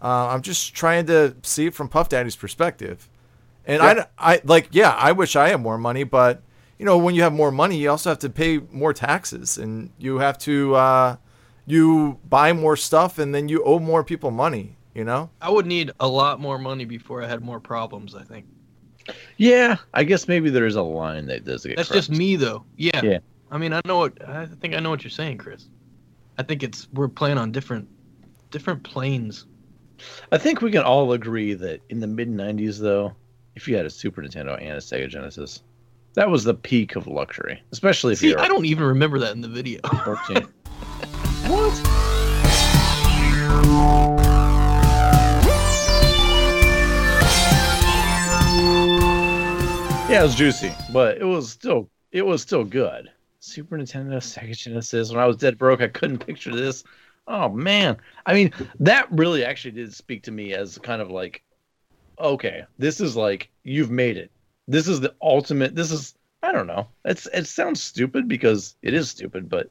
Uh, 0.00 0.28
I'm 0.28 0.42
just 0.42 0.74
trying 0.74 1.06
to 1.06 1.34
see 1.42 1.66
it 1.66 1.74
from 1.74 1.88
Puff 1.88 2.08
Daddy's 2.08 2.36
perspective. 2.36 3.08
And 3.66 3.82
Yeah. 3.82 4.04
I, 4.18 4.34
I 4.34 4.40
like, 4.44 4.68
yeah, 4.70 4.90
I 4.90 5.12
wish 5.12 5.34
I 5.34 5.48
had 5.48 5.60
more 5.60 5.78
money, 5.78 6.04
but 6.04 6.42
you 6.78 6.84
know, 6.84 6.98
when 6.98 7.14
you 7.14 7.22
have 7.22 7.32
more 7.32 7.50
money, 7.50 7.78
you 7.78 7.90
also 7.90 8.10
have 8.10 8.18
to 8.20 8.28
pay 8.30 8.58
more 8.70 8.92
taxes, 8.92 9.56
and 9.56 9.90
you 9.98 10.18
have 10.18 10.36
to, 10.40 10.74
uh, 10.74 11.16
you 11.64 12.18
buy 12.28 12.52
more 12.52 12.76
stuff, 12.76 13.18
and 13.18 13.34
then 13.34 13.48
you 13.48 13.64
owe 13.64 13.78
more 13.78 14.04
people 14.04 14.30
money. 14.30 14.76
You 14.94 15.04
know, 15.04 15.30
I 15.40 15.48
would 15.50 15.64
need 15.66 15.90
a 15.98 16.06
lot 16.06 16.38
more 16.38 16.58
money 16.58 16.84
before 16.84 17.22
I 17.22 17.26
had 17.28 17.42
more 17.42 17.60
problems. 17.60 18.14
I 18.14 18.22
think 18.22 18.44
Yeah, 19.36 19.76
I 19.94 20.04
guess 20.04 20.28
maybe 20.28 20.50
there 20.50 20.66
is 20.66 20.76
a 20.76 20.82
line 20.82 21.26
that 21.26 21.44
does 21.44 21.64
get. 21.64 21.76
that's 21.76 21.88
crossed. 21.88 22.08
just 22.08 22.18
me, 22.18 22.36
though. 22.36 22.64
Yeah. 22.76 23.00
Yeah. 23.02 23.18
I 23.50 23.58
mean, 23.58 23.72
I 23.72 23.80
know 23.84 23.98
what 23.98 24.28
I 24.28 24.46
think. 24.46 24.74
I 24.74 24.80
know 24.80 24.90
what 24.90 25.04
you're 25.04 25.10
saying, 25.10 25.38
Chris. 25.38 25.68
I 26.38 26.42
think 26.42 26.62
it's 26.62 26.88
we're 26.92 27.08
playing 27.08 27.38
on 27.38 27.52
different, 27.52 27.88
different 28.50 28.82
planes. 28.82 29.46
I 30.30 30.38
think 30.38 30.60
we 30.60 30.70
can 30.70 30.82
all 30.82 31.12
agree 31.12 31.54
that 31.54 31.80
in 31.88 32.00
the 32.00 32.06
mid 32.06 32.28
'90s, 32.28 32.80
though, 32.80 33.14
if 33.54 33.68
you 33.68 33.76
had 33.76 33.86
a 33.86 33.90
Super 33.90 34.22
Nintendo 34.22 34.60
and 34.60 34.72
a 34.72 34.78
Sega 34.78 35.08
Genesis, 35.08 35.62
that 36.14 36.30
was 36.30 36.44
the 36.44 36.54
peak 36.54 36.96
of 36.96 37.06
luxury, 37.06 37.62
especially 37.72 38.14
if 38.14 38.18
See, 38.18 38.30
you're 38.30 38.40
I 38.40 38.48
don't 38.48 38.66
even 38.66 38.84
remember 38.84 39.18
that 39.20 39.32
in 39.32 39.40
the 39.40 39.48
video. 39.48 39.80
14. 40.04 40.36
what? 41.46 44.15
Yeah, 50.16 50.22
it 50.22 50.28
was 50.28 50.34
juicy, 50.34 50.72
but 50.94 51.18
it 51.18 51.26
was 51.26 51.50
still 51.50 51.90
it 52.10 52.24
was 52.24 52.40
still 52.40 52.64
good. 52.64 53.12
Super 53.38 53.76
Nintendo, 53.76 54.16
Sega 54.16 54.56
Genesis. 54.56 55.10
When 55.10 55.20
I 55.20 55.26
was 55.26 55.36
dead 55.36 55.58
broke, 55.58 55.82
I 55.82 55.88
couldn't 55.88 56.24
picture 56.26 56.56
this. 56.56 56.84
Oh 57.28 57.50
man, 57.50 57.98
I 58.24 58.32
mean 58.32 58.50
that 58.80 59.12
really 59.12 59.44
actually 59.44 59.72
did 59.72 59.92
speak 59.92 60.22
to 60.22 60.30
me 60.30 60.54
as 60.54 60.78
kind 60.78 61.02
of 61.02 61.10
like, 61.10 61.42
okay, 62.18 62.64
this 62.78 62.98
is 62.98 63.14
like 63.14 63.50
you've 63.62 63.90
made 63.90 64.16
it. 64.16 64.30
This 64.66 64.88
is 64.88 65.00
the 65.00 65.14
ultimate. 65.20 65.74
This 65.74 65.90
is 65.92 66.14
I 66.42 66.50
don't 66.50 66.66
know. 66.66 66.88
It's 67.04 67.26
it 67.34 67.46
sounds 67.46 67.82
stupid 67.82 68.26
because 68.26 68.74
it 68.80 68.94
is 68.94 69.10
stupid, 69.10 69.50
but 69.50 69.68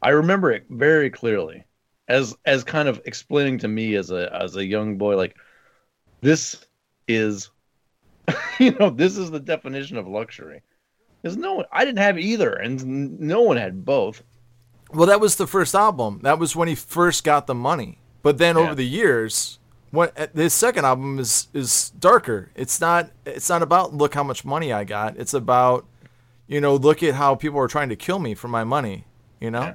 I 0.00 0.08
remember 0.08 0.50
it 0.52 0.64
very 0.70 1.10
clearly 1.10 1.64
as 2.08 2.34
as 2.46 2.64
kind 2.64 2.88
of 2.88 3.02
explaining 3.04 3.58
to 3.58 3.68
me 3.68 3.96
as 3.96 4.10
a 4.10 4.34
as 4.34 4.56
a 4.56 4.64
young 4.64 4.96
boy 4.96 5.18
like 5.18 5.36
this 6.22 6.64
is 7.06 7.50
you 8.58 8.72
know 8.72 8.90
this 8.90 9.16
is 9.16 9.30
the 9.30 9.40
definition 9.40 9.96
of 9.96 10.06
luxury 10.08 10.62
because 11.22 11.36
no 11.36 11.54
one 11.54 11.64
i 11.72 11.84
didn't 11.84 11.98
have 11.98 12.18
either 12.18 12.52
and 12.54 13.18
no 13.20 13.42
one 13.42 13.56
had 13.56 13.84
both 13.84 14.22
well, 14.92 15.06
that 15.06 15.20
was 15.20 15.36
the 15.36 15.46
first 15.46 15.74
album. 15.74 16.18
That 16.22 16.38
was 16.38 16.56
when 16.56 16.66
he 16.66 16.74
first 16.74 17.22
got 17.22 17.46
the 17.46 17.54
money. 17.54 17.98
But 18.22 18.38
then 18.38 18.56
Yeah. 18.56 18.62
over 18.62 18.74
the 18.74 18.86
years, 18.86 19.58
what 19.92 20.18
uh, 20.18 20.26
his 20.34 20.52
second 20.52 20.84
album 20.84 21.18
is 21.18 21.48
is 21.54 21.90
darker. 21.90 22.50
It's 22.54 22.80
not 22.80 23.10
it's 23.24 23.48
not 23.48 23.62
about 23.62 23.94
look 23.94 24.14
how 24.14 24.24
much 24.24 24.44
money 24.44 24.72
I 24.72 24.84
got. 24.84 25.16
It's 25.16 25.34
about 25.34 25.86
you 26.48 26.60
know 26.60 26.74
look 26.74 27.02
at 27.02 27.14
how 27.14 27.34
people 27.36 27.58
are 27.60 27.68
trying 27.68 27.88
to 27.90 27.96
kill 27.96 28.18
me 28.18 28.34
for 28.34 28.48
my 28.48 28.64
money. 28.64 29.04
You 29.40 29.50
know. 29.52 29.62
Yeah. 29.62 29.74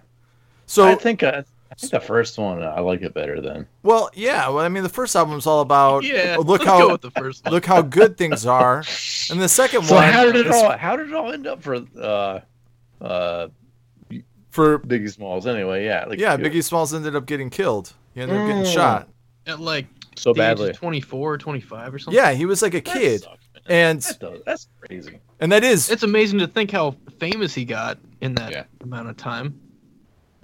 So 0.65 0.85
i 0.85 0.95
think 0.95 1.23
uh, 1.23 1.27
i 1.27 1.41
think 1.41 1.47
the 1.91 1.99
first 1.99 2.37
one 2.37 2.61
i 2.63 2.79
like 2.79 3.01
it 3.01 3.13
better 3.13 3.41
than 3.41 3.67
Well, 3.83 4.09
yeah. 4.13 4.47
Well, 4.49 4.59
I 4.63 4.69
mean, 4.69 4.83
the 4.83 4.89
first 4.89 5.15
album's 5.15 5.45
all 5.47 5.61
about 5.61 6.03
yeah. 6.03 6.37
Look 6.39 6.63
how 6.63 6.95
the 6.97 7.11
first 7.11 7.43
one. 7.43 7.53
look 7.53 7.65
how 7.65 7.81
good 7.81 8.17
things 8.17 8.45
are, 8.45 8.83
and 9.29 9.41
the 9.41 9.49
second 9.49 9.83
so 9.83 9.95
one 9.95 10.03
how 10.11 10.23
did 10.25 10.35
it 10.35 10.47
is 10.47 10.55
all 10.55 10.77
how 10.77 10.95
did 10.95 11.07
it 11.09 11.13
all 11.13 11.31
end 11.33 11.47
up 11.47 11.61
for 11.61 11.77
uh 11.99 12.39
uh 13.01 13.47
for 14.51 14.79
biggie 14.79 15.11
smalls 15.11 15.45
anyway 15.47 15.83
yeah 15.85 16.05
like 16.05 16.19
yeah. 16.19 16.37
Biggie 16.37 16.63
Smalls 16.63 16.93
ended 16.93 17.15
up 17.15 17.25
getting 17.25 17.49
killed. 17.49 17.93
He 18.13 18.21
ended 18.21 18.37
up 18.37 18.47
getting 18.47 18.63
Mm. 18.63 18.73
shot. 18.73 19.09
At 19.47 19.59
like 19.59 19.87
so 20.15 20.31
the 20.33 20.41
age 20.41 20.51
of 20.53 20.57
badly 20.59 20.73
24 20.73 21.37
25 21.37 21.93
or 21.93 21.99
something. 21.99 22.17
Yeah, 22.17 22.31
he 22.31 22.45
was 22.45 22.61
like 22.61 22.73
a 22.73 22.77
That 22.81 22.85
kid, 22.85 23.21
sucks, 23.23 23.43
man. 23.53 23.63
and 23.67 24.01
That 24.01 24.45
that's 24.45 24.67
crazy 24.79 25.19
and 25.41 25.51
that 25.51 25.63
is 25.65 25.89
It's 25.89 26.03
amazing 26.03 26.39
to 26.39 26.47
think 26.47 26.71
how 26.71 26.95
famous 27.19 27.53
he 27.53 27.65
got 27.65 27.97
in 28.21 28.33
that 28.35 28.51
Yeah. 28.51 28.63
amount 28.81 29.09
of 29.09 29.17
time. 29.17 29.59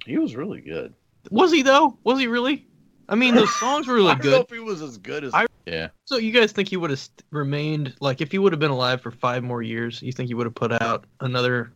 he 0.04 0.18
was 0.18 0.36
really 0.36 0.60
good 0.60 0.92
Was 1.30 1.52
he 1.52 1.62
though? 1.62 1.98
Was 2.04 2.18
he 2.18 2.26
really? 2.26 2.66
I 3.08 3.14
mean, 3.14 3.34
those 3.34 3.54
songs 3.56 3.86
were 3.86 3.94
really 3.94 4.14
good. 4.16 4.20
I 4.34 4.36
don't 4.38 4.38
know 4.38 4.40
if 4.40 4.50
he 4.50 4.58
was 4.60 4.82
as 4.82 4.98
good 4.98 5.24
as. 5.24 5.34
I- 5.34 5.46
yeah. 5.66 5.88
So 6.06 6.16
you 6.16 6.32
guys 6.32 6.50
think 6.52 6.68
he 6.68 6.76
would 6.76 6.90
have 6.90 6.98
st- 6.98 7.22
remained 7.30 7.94
like 8.00 8.20
if 8.20 8.32
he 8.32 8.38
would 8.38 8.52
have 8.52 8.58
been 8.60 8.70
alive 8.72 9.00
for 9.00 9.10
five 9.12 9.44
more 9.44 9.62
years? 9.62 10.02
You 10.02 10.10
think 10.12 10.26
he 10.28 10.34
would 10.34 10.46
have 10.46 10.54
put 10.54 10.72
out 10.82 11.04
another 11.20 11.72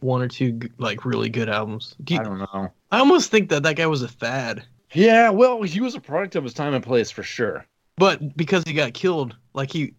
one 0.00 0.22
or 0.22 0.28
two 0.28 0.58
like 0.78 1.04
really 1.04 1.28
good 1.28 1.48
albums? 1.50 1.94
Do 2.04 2.14
you- 2.14 2.20
I 2.20 2.24
don't 2.24 2.38
know. 2.38 2.72
I 2.90 2.98
almost 2.98 3.30
think 3.30 3.50
that 3.50 3.62
that 3.64 3.76
guy 3.76 3.86
was 3.86 4.02
a 4.02 4.08
fad, 4.08 4.64
Yeah, 4.94 5.28
well, 5.28 5.60
he 5.62 5.80
was 5.80 5.94
a 5.94 6.00
product 6.00 6.36
of 6.36 6.44
his 6.44 6.54
time 6.54 6.72
and 6.72 6.82
place 6.82 7.10
for 7.10 7.22
sure. 7.22 7.66
but 7.98 8.34
because 8.36 8.62
he 8.64 8.72
got 8.72 8.94
killed, 8.94 9.36
like 9.52 9.70
he, 9.72 9.92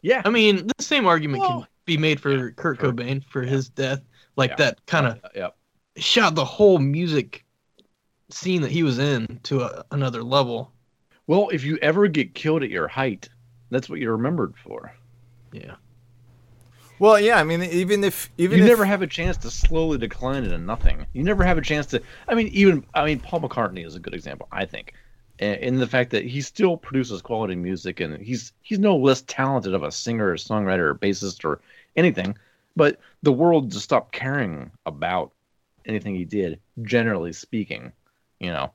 Yeah. 0.00 0.22
I 0.24 0.30
mean, 0.30 0.66
the 0.78 0.82
same 0.82 1.04
argument 1.06 1.40
Well, 1.40 1.58
can 1.60 1.66
be 1.84 1.98
made 1.98 2.20
for 2.20 2.52
Kurt 2.52 2.78
for- 2.80 2.92
Cobain 2.92 3.22
for 3.24 3.42
his 3.42 3.68
death. 3.68 4.00
Like 4.36 4.50
Yeah. 4.52 4.56
that 4.56 4.86
kind 4.86 5.06
of 5.08 5.20
yeah. 5.34 5.48
shot 5.96 6.34
the 6.36 6.44
whole 6.44 6.78
music 6.78 7.44
scene 8.32 8.62
that 8.62 8.70
he 8.70 8.82
was 8.82 8.98
in 8.98 9.40
to 9.44 9.62
a, 9.62 9.84
another 9.90 10.22
level. 10.22 10.72
Well, 11.26 11.48
if 11.50 11.64
you 11.64 11.78
ever 11.82 12.08
get 12.08 12.34
killed 12.34 12.62
at 12.62 12.70
your 12.70 12.88
height, 12.88 13.28
that's 13.70 13.88
what 13.88 14.00
you're 14.00 14.16
remembered 14.16 14.54
for. 14.56 14.92
Yeah. 15.52 15.76
Well, 16.98 17.18
yeah. 17.18 17.38
I 17.38 17.44
mean, 17.44 17.62
even 17.62 18.04
if 18.04 18.30
even 18.38 18.58
you 18.58 18.64
if, 18.64 18.70
never 18.70 18.84
have 18.84 19.02
a 19.02 19.06
chance 19.06 19.36
to 19.38 19.50
slowly 19.50 19.98
decline 19.98 20.44
into 20.44 20.58
nothing. 20.58 21.06
You 21.12 21.24
never 21.24 21.44
have 21.44 21.58
a 21.58 21.62
chance 21.62 21.86
to. 21.86 22.02
I 22.28 22.34
mean, 22.34 22.48
even 22.48 22.84
I 22.94 23.04
mean, 23.04 23.20
Paul 23.20 23.40
McCartney 23.40 23.84
is 23.84 23.96
a 23.96 24.00
good 24.00 24.14
example, 24.14 24.48
I 24.52 24.66
think, 24.66 24.94
in 25.38 25.54
in 25.54 25.78
the 25.78 25.86
fact 25.86 26.10
that 26.10 26.24
he 26.24 26.40
still 26.40 26.76
produces 26.76 27.22
quality 27.22 27.56
music, 27.56 28.00
and 28.00 28.22
he's 28.22 28.52
he's 28.62 28.78
no 28.78 28.96
less 28.96 29.22
talented 29.22 29.74
of 29.74 29.82
a 29.82 29.90
singer, 29.90 30.30
or 30.30 30.36
songwriter, 30.36 30.90
or 30.90 30.94
bassist, 30.94 31.44
or 31.44 31.60
anything. 31.96 32.36
But 32.76 33.00
the 33.22 33.32
world 33.32 33.70
just 33.70 33.84
stopped 33.84 34.12
caring 34.12 34.70
about 34.86 35.32
anything 35.86 36.14
he 36.14 36.24
did, 36.24 36.60
generally 36.82 37.32
speaking. 37.32 37.92
You 38.42 38.50
know, 38.50 38.72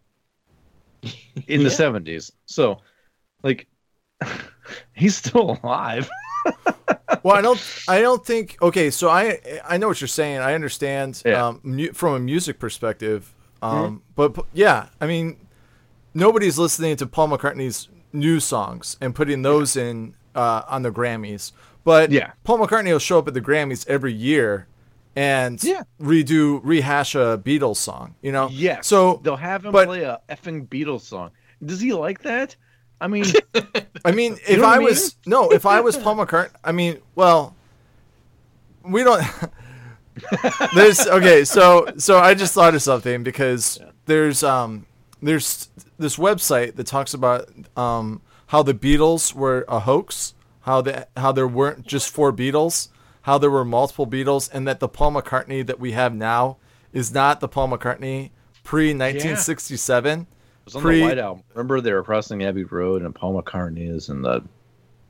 in 1.48 1.60
the 1.64 1.70
Yeah. 1.70 1.70
seventies. 1.70 2.32
So, 2.46 2.80
like, 3.44 3.68
he's 4.94 5.16
still 5.18 5.60
alive. 5.64 6.10
well, 7.24 7.36
I 7.36 7.42
don't. 7.42 7.62
I 7.88 8.00
don't 8.02 8.26
think. 8.26 8.58
Okay, 8.62 8.90
so 8.90 9.10
I 9.10 9.40
I 9.68 9.78
know 9.78 9.88
what 9.90 10.00
you're 10.02 10.08
saying. 10.08 10.40
I 10.40 10.54
understand 10.54 11.22
Yeah. 11.26 11.48
um, 11.48 11.60
mu- 11.64 11.92
from 11.92 12.14
a 12.14 12.20
music 12.20 12.60
perspective. 12.60 13.34
Um, 13.62 14.04
but, 14.16 14.34
but 14.36 14.46
yeah, 14.54 14.88
I 15.02 15.08
mean, 15.08 15.36
nobody's 16.14 16.58
listening 16.60 16.96
to 16.98 17.08
Paul 17.08 17.30
McCartney's 17.30 17.90
new 18.14 18.40
songs 18.40 18.98
and 19.02 19.14
putting 19.16 19.42
those 19.42 19.76
in 19.76 20.16
uh, 20.36 20.62
on 20.68 20.84
the 20.84 20.92
Grammys. 20.92 21.52
But 21.84 22.12
Yeah. 22.12 22.32
Paul 22.44 22.60
McCartney 22.60 22.92
will 22.92 23.00
show 23.00 23.18
up 23.20 23.28
at 23.28 23.34
the 23.34 23.42
Grammys 23.42 23.86
every 23.88 24.14
year 24.14 24.68
and 25.18 25.62
Yeah. 25.64 25.84
redo 26.00 26.62
rehash 26.64 27.16
a 27.16 27.42
Beatles 27.44 27.78
song. 27.78 28.16
You 28.22 28.32
know. 28.32 28.48
Yes. 28.52 28.88
So 28.88 29.20
they'll 29.24 29.36
have 29.36 29.66
him 29.66 29.72
but- 29.72 29.88
play 29.88 30.04
a 30.04 30.20
effing 30.30 30.68
Beatles 30.68 31.02
song. 31.02 31.32
Does 31.66 31.82
he 31.82 31.92
like 31.94 32.22
that? 32.22 32.56
I 33.02 33.08
mean, 33.08 33.26
I 34.06 34.12
mean, 34.12 34.38
if 34.48 34.62
I 34.64 34.76
I 34.76 34.78
mean? 34.80 34.88
was 34.88 35.16
no, 35.26 35.50
if 35.52 35.66
I 35.66 35.82
was 35.82 35.98
Paul 35.98 36.16
McCartney, 36.26 36.52
I 36.64 36.72
mean, 36.72 37.00
well, 37.16 37.56
we 38.84 39.04
don't. 39.04 39.24
there's 40.76 41.06
okay, 41.08 41.44
so 41.46 41.88
so 41.98 42.18
I 42.20 42.34
just 42.34 42.54
thought 42.54 42.74
of 42.76 42.82
something 42.82 43.24
because 43.24 43.80
there's 44.06 44.44
um 44.44 44.86
there's 45.22 45.70
this 46.00 46.18
website 46.18 46.76
that 46.76 46.88
talks 46.88 47.14
about 47.14 47.50
um 47.76 48.22
how 48.48 48.64
the 48.64 48.74
Beatles 48.74 49.34
were 49.34 49.66
a 49.68 49.80
hoax, 49.82 50.34
how 50.62 50.82
the 50.82 51.08
how 51.18 51.32
there 51.32 51.48
weren't 51.48 51.86
just 51.86 52.10
four 52.10 52.32
Beatles, 52.34 52.90
how 53.28 53.38
there 53.38 53.52
were 53.52 53.66
multiple 53.66 54.08
Beatles, 54.08 54.50
and 54.52 54.66
that 54.68 54.80
the 54.80 54.88
Paul 54.88 55.12
McCartney 55.12 55.64
that 55.68 55.80
we 55.82 55.92
have 55.92 56.16
now 56.16 56.56
is 56.94 57.14
not 57.14 57.42
the 57.42 57.48
Paul 57.50 57.68
McCartney 57.68 58.32
pre 58.64 58.88
1967. 58.94 60.22
it 60.22 60.28
was 60.66 60.76
on 60.78 60.82
Pre- 60.82 61.00
the 61.00 61.06
White 61.06 61.18
Album. 61.20 61.44
Remember 61.54 61.82
they 61.82 61.92
were 61.94 62.04
crossing 62.04 62.44
Abbey 62.46 62.64
Road 62.64 63.02
and 63.02 63.14
Paul 63.14 63.40
McCartney 63.42 63.90
is 63.94 64.08
in 64.10 64.22
the 64.22 64.42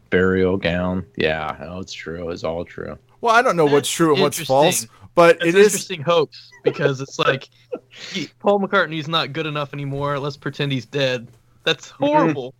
burial 0.10 0.58
gown. 0.58 1.06
Yeah, 1.16 1.56
no, 1.62 1.80
it's 1.80 1.94
true. 1.94 2.30
It's 2.32 2.44
all 2.44 2.66
true. 2.66 2.98
Well, 3.22 3.36
I 3.36 3.42
don't 3.44 3.56
know 3.56 3.66
what's 3.66 3.90
true 3.92 4.14
and 4.14 4.22
what's 4.22 4.40
false, 4.44 4.84
interesting. 4.84 5.10
but 5.16 5.36
It's 5.38 5.46
it 5.46 5.56
an 5.56 5.62
is 5.62 5.66
interesting 5.68 6.02
hoax 6.02 6.50
because 6.64 7.00
it's 7.02 7.20
like 7.20 7.50
he, 7.90 8.30
Paul 8.40 8.60
McCartney's 8.60 9.08
not 9.08 9.32
good 9.34 9.46
enough 9.46 9.74
anymore. 9.74 10.18
Let's 10.20 10.38
pretend 10.38 10.72
he's 10.72 10.86
dead. 10.88 11.28
That's 11.64 11.90
horrible. 11.92 12.54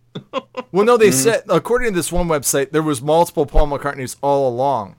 Well, 0.72 0.84
no, 0.84 0.96
they 0.96 1.08
Mm-hmm. 1.08 1.12
said 1.18 1.42
according 1.48 1.92
to 1.92 1.94
this 1.96 2.12
one 2.12 2.28
website, 2.28 2.70
there 2.70 2.82
was 2.82 3.00
multiple 3.02 3.46
Paul 3.46 3.66
McCartneys 3.68 4.16
all 4.20 4.48
along, 4.48 4.96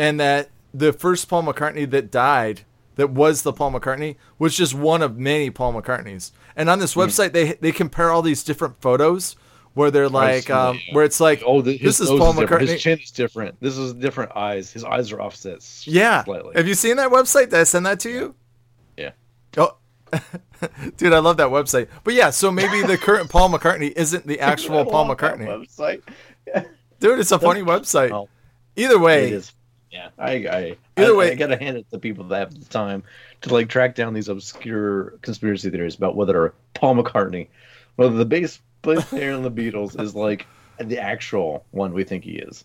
and 0.00 0.18
that 0.18 0.48
the 0.72 0.92
first 0.92 1.28
Paul 1.28 1.42
McCartney 1.42 1.88
that 1.90 2.10
died, 2.10 2.62
that 2.96 3.10
was 3.10 3.42
the 3.42 3.52
Paul 3.52 3.72
McCartney, 3.72 4.16
was 4.38 4.56
just 4.56 4.74
one 4.74 5.02
of 5.02 5.18
many 5.18 5.50
Paul 5.50 5.74
McCartneys. 5.74 6.32
And 6.56 6.68
on 6.70 6.78
this 6.78 6.94
website, 6.94 7.32
they 7.32 7.52
they 7.54 7.72
compare 7.72 8.10
all 8.10 8.22
these 8.22 8.42
different 8.42 8.80
photos 8.80 9.36
where 9.74 9.90
they're 9.90 10.08
like, 10.08 10.50
um, 10.50 10.80
where 10.92 11.04
it's 11.04 11.20
like, 11.20 11.42
Oh, 11.46 11.62
the, 11.62 11.78
this 11.78 12.00
is 12.00 12.08
Paul 12.08 12.32
different. 12.32 12.50
McCartney. 12.64 12.72
His 12.72 12.82
chin 12.82 12.98
is 12.98 13.10
different. 13.12 13.56
This 13.60 13.76
is 13.78 13.94
different 13.94 14.32
eyes. 14.36 14.72
His 14.72 14.82
eyes 14.84 15.12
are 15.12 15.20
offset. 15.20 15.58
yeah. 15.86 16.24
slightly. 16.24 16.54
Have 16.56 16.66
you 16.66 16.74
seen 16.74 16.96
that 16.96 17.10
website? 17.10 17.50
Did 17.50 17.54
I 17.60 17.64
send 17.64 17.86
that 17.86 18.00
to 18.00 18.10
you? 18.10 18.34
Yeah. 18.96 19.10
Oh. 19.56 19.76
Dude, 20.96 21.12
I 21.12 21.20
love 21.20 21.36
that 21.36 21.48
website. 21.50 21.86
But 22.02 22.14
yeah, 22.14 22.30
so 22.30 22.50
maybe 22.50 22.82
the 22.82 22.98
current 22.98 23.30
Paul 23.30 23.48
McCartney 23.50 23.92
isn't 23.94 24.26
the 24.26 24.40
actual 24.52 24.84
Paul 24.84 25.06
McCartney. 25.06 25.46
website. 25.46 26.02
Dude, 27.00 27.18
it's 27.20 27.30
a 27.32 27.38
funny 27.38 27.62
website. 27.62 28.10
Oh. 28.10 28.28
Either 28.76 28.98
way, 28.98 29.28
It 29.28 29.32
is. 29.34 29.52
Yeah, 29.90 30.10
I, 30.18 30.30
I, 30.32 30.76
Either 30.96 31.12
I, 31.14 31.16
way- 31.16 31.32
I 31.32 31.34
gotta 31.34 31.56
hand 31.56 31.76
it 31.76 31.90
to 31.90 31.98
people 31.98 32.24
that 32.28 32.38
have 32.38 32.58
the 32.58 32.64
time 32.66 33.02
to 33.42 33.52
like 33.52 33.68
track 33.68 33.94
down 33.94 34.14
these 34.14 34.28
obscure 34.28 35.12
conspiracy 35.22 35.68
theories 35.70 35.96
about 35.96 36.14
whether 36.16 36.54
Paul 36.74 36.96
McCartney, 36.96 37.48
whether 37.96 38.14
the 38.16 38.24
bass 38.24 38.60
bass 38.82 39.04
player 39.06 39.32
in 39.32 39.42
the 39.42 39.50
Beatles 39.50 40.00
is 40.00 40.14
like 40.14 40.46
the 40.78 40.98
actual 40.98 41.64
one 41.72 41.92
we 41.92 42.04
think 42.04 42.24
he 42.24 42.32
is. 42.36 42.64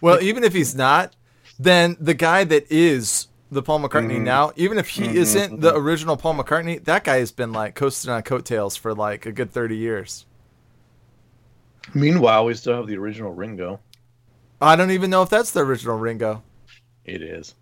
Well, 0.00 0.22
even 0.22 0.44
if 0.44 0.52
he's 0.52 0.74
not, 0.76 1.16
then 1.58 1.96
the 1.98 2.14
guy 2.14 2.44
that 2.44 2.70
is 2.70 3.26
the 3.50 3.62
Paul 3.62 3.80
McCartney 3.80 4.18
Mhm. 4.18 4.22
now, 4.24 4.52
even 4.56 4.78
if 4.78 4.88
he 4.90 5.02
Mhm, 5.04 5.14
isn't 5.14 5.60
the 5.60 5.74
original 5.74 6.16
Paul 6.16 6.34
McCartney, 6.34 6.84
that 6.84 7.02
guy 7.04 7.16
has 7.18 7.32
been 7.32 7.52
like 7.52 7.74
coasting 7.74 8.10
on 8.12 8.22
coattails 8.22 8.76
for 8.76 8.94
like 8.94 9.26
a 9.26 9.32
good 9.32 9.50
30 9.50 9.76
years. 9.76 10.24
Meanwhile, 11.94 12.44
we 12.44 12.54
still 12.54 12.76
have 12.76 12.86
the 12.86 12.96
original 12.98 13.32
Ringo. 13.32 13.80
I 14.60 14.76
don't 14.76 14.90
even 14.90 15.10
know 15.10 15.22
if 15.22 15.28
that's 15.30 15.50
the 15.50 15.60
original 15.60 15.98
Ringo. 15.98 16.42
It 17.04 17.22
is. 17.22 17.54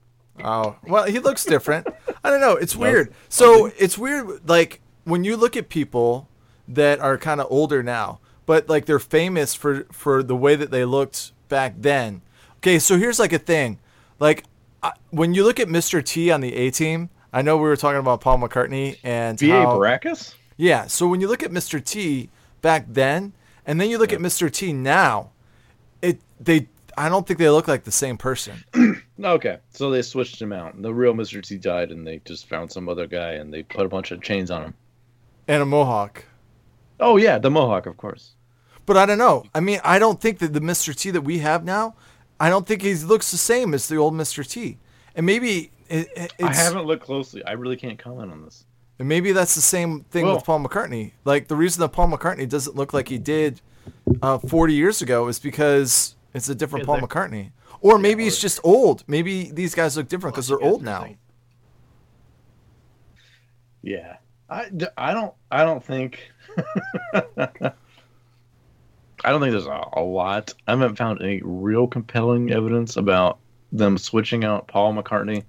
Oh, 0.42 0.76
well, 0.82 1.04
he 1.04 1.18
looks 1.18 1.44
different. 1.44 1.86
I 2.22 2.30
don't 2.30 2.40
know. 2.40 2.52
It's 2.52 2.74
No, 2.74 2.80
weird. 2.82 3.14
So 3.28 3.66
it's 3.78 3.96
weird. 3.96 4.48
Like 4.48 4.80
when 5.04 5.24
you 5.24 5.36
look 5.36 5.56
at 5.56 5.68
people 5.68 6.28
that 6.68 7.00
are 7.00 7.16
kind 7.16 7.40
of 7.40 7.46
older 7.50 7.82
now, 7.82 8.20
but 8.44 8.68
like 8.68 8.86
they're 8.86 8.98
famous 8.98 9.54
for 9.54 9.84
for 9.92 10.22
the 10.22 10.36
way 10.36 10.56
that 10.56 10.70
they 10.70 10.84
looked 10.84 11.32
back 11.48 11.74
then. 11.78 12.22
Okay, 12.58 12.78
so 12.78 12.98
here's 12.98 13.18
like 13.18 13.32
a 13.32 13.38
thing. 13.38 13.78
Like 14.18 14.44
I, 14.82 14.92
when 15.10 15.32
you 15.34 15.44
look 15.44 15.60
at 15.60 15.68
Mr. 15.68 16.04
T 16.04 16.30
on 16.30 16.40
the 16.40 16.54
A 16.54 16.70
Team, 16.70 17.08
I 17.32 17.42
know 17.42 17.56
we 17.56 17.62
were 17.62 17.76
talking 17.76 18.00
about 18.00 18.20
Paul 18.20 18.38
McCartney 18.38 18.98
and 19.04 19.38
B.A. 19.38 19.54
Baracus? 19.54 20.34
yeah. 20.56 20.86
So 20.86 21.06
when 21.06 21.20
you 21.20 21.28
look 21.28 21.42
at 21.42 21.50
Mr. 21.50 21.82
T 21.82 22.28
back 22.62 22.86
then, 22.88 23.32
and 23.64 23.80
then 23.80 23.88
you 23.90 23.98
look 23.98 24.12
at 24.12 24.18
Mr. 24.20 24.50
T 24.50 24.72
now, 24.72 25.30
it 26.02 26.20
they 26.40 26.68
I 26.96 27.08
don't 27.08 27.26
think 27.26 27.38
they 27.38 27.50
look 27.50 27.68
like 27.68 27.84
the 27.84 27.90
same 27.92 28.16
person. 28.16 28.64
Okay, 29.24 29.58
so 29.70 29.90
they 29.90 30.02
switched 30.02 30.40
him 30.42 30.52
out. 30.52 30.80
The 30.82 30.92
real 30.92 31.14
Mr. 31.14 31.42
T 31.42 31.56
died, 31.56 31.90
and 31.90 32.06
they 32.06 32.18
just 32.26 32.46
found 32.50 32.70
some 32.70 32.86
other 32.86 33.06
guy, 33.06 33.32
and 33.32 33.52
they 33.52 33.62
put 33.62 33.86
a 33.86 33.88
bunch 33.88 34.10
of 34.10 34.20
chains 34.20 34.50
on 34.50 34.62
him. 34.62 34.74
And 35.48 35.62
a 35.62 35.64
mohawk. 35.66 36.26
Oh 37.00 37.16
yeah, 37.16 37.38
the 37.38 37.50
Mohawk, 37.50 37.86
of 37.86 37.96
course. 37.96 38.32
But 38.84 38.98
I 38.98 39.06
don't 39.06 39.16
know. 39.16 39.44
I 39.54 39.60
mean, 39.60 39.80
I 39.82 39.98
don't 39.98 40.20
think 40.20 40.38
that 40.40 40.52
the 40.52 40.60
Mr. 40.60 40.94
T 40.94 41.10
that 41.10 41.22
we 41.22 41.38
have 41.38 41.64
now, 41.64 41.94
I 42.38 42.50
don't 42.50 42.66
think 42.66 42.82
he 42.82 42.94
looks 42.94 43.30
the 43.30 43.38
same 43.38 43.72
as 43.72 43.88
the 43.88 43.96
old 43.96 44.12
Mr. 44.12 44.46
T. 44.46 44.76
And 45.14 45.24
maybe 45.24 45.70
it, 45.88 46.32
I 46.42 46.54
haven't 46.54 46.84
looked 46.84 47.02
closely. 47.04 47.42
I 47.44 47.52
really 47.52 47.76
can't 47.76 47.98
comment 47.98 48.30
on 48.30 48.44
this. 48.44 48.66
and 48.98 49.08
maybe 49.08 49.32
that's 49.32 49.54
the 49.54 49.62
same 49.62 50.02
thing 50.10 50.26
with 50.26 50.44
Paul 50.44 50.60
McCartney. 50.60 51.12
Like 51.24 51.48
the 51.48 51.56
reason 51.56 51.80
that 51.80 51.88
Paul 51.90 52.08
McCartney 52.08 52.46
doesn't 52.46 52.76
look 52.76 52.92
like 52.92 53.08
he 53.08 53.16
did 53.18 53.62
uh, 54.20 54.36
40 54.38 54.74
years 54.74 55.00
ago 55.00 55.26
is 55.28 55.38
because 55.38 56.15
it's 56.36 56.48
a 56.48 56.54
different 56.54 56.86
Paul 56.86 56.96
they're- 56.96 57.06
McCartney. 57.06 57.50
Or 57.80 57.98
maybe 57.98 58.24
he's 58.24 58.38
or- 58.38 58.42
just 58.42 58.60
old. 58.64 59.04
Maybe 59.06 59.50
these 59.50 59.74
guys 59.74 59.96
look 59.96 60.08
different 60.08 60.34
because 60.34 60.48
they're 60.48 60.60
old 60.60 60.82
now. 60.82 61.08
Yeah, 63.82 64.16
I, 64.50 64.68
d- 64.70 64.86
I 64.96 65.12
don't 65.12 65.32
I 65.50 65.64
don't 65.64 65.84
think 65.84 66.30
I 67.14 67.22
don't 69.24 69.40
think 69.40 69.52
there's 69.52 69.66
a, 69.66 69.84
a 69.94 70.00
lot. 70.00 70.54
I 70.66 70.72
haven't 70.72 70.96
found 70.96 71.22
any 71.22 71.40
real 71.44 71.86
compelling 71.86 72.50
evidence 72.52 72.96
about 72.96 73.38
them 73.72 73.98
switching 73.98 74.44
out 74.44 74.66
Paul 74.68 74.94
McCartney, 74.94 75.44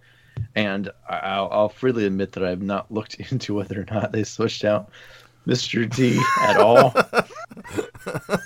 and 0.56 0.90
I- 1.10 1.18
I'll, 1.20 1.50
I'll 1.52 1.70
freely 1.70 2.06
admit 2.06 2.34
that 2.34 2.44
I 2.44 2.50
have 2.50 2.62
not 2.62 2.92
looked 2.92 3.16
into 3.32 3.56
whether 3.56 3.82
or 3.82 3.86
not 3.92 4.12
they 4.12 4.24
switched 4.24 4.66
out 4.66 4.90
Mr. 5.48 5.90
T 5.94 6.20
at 6.42 6.58
all. 6.58 6.92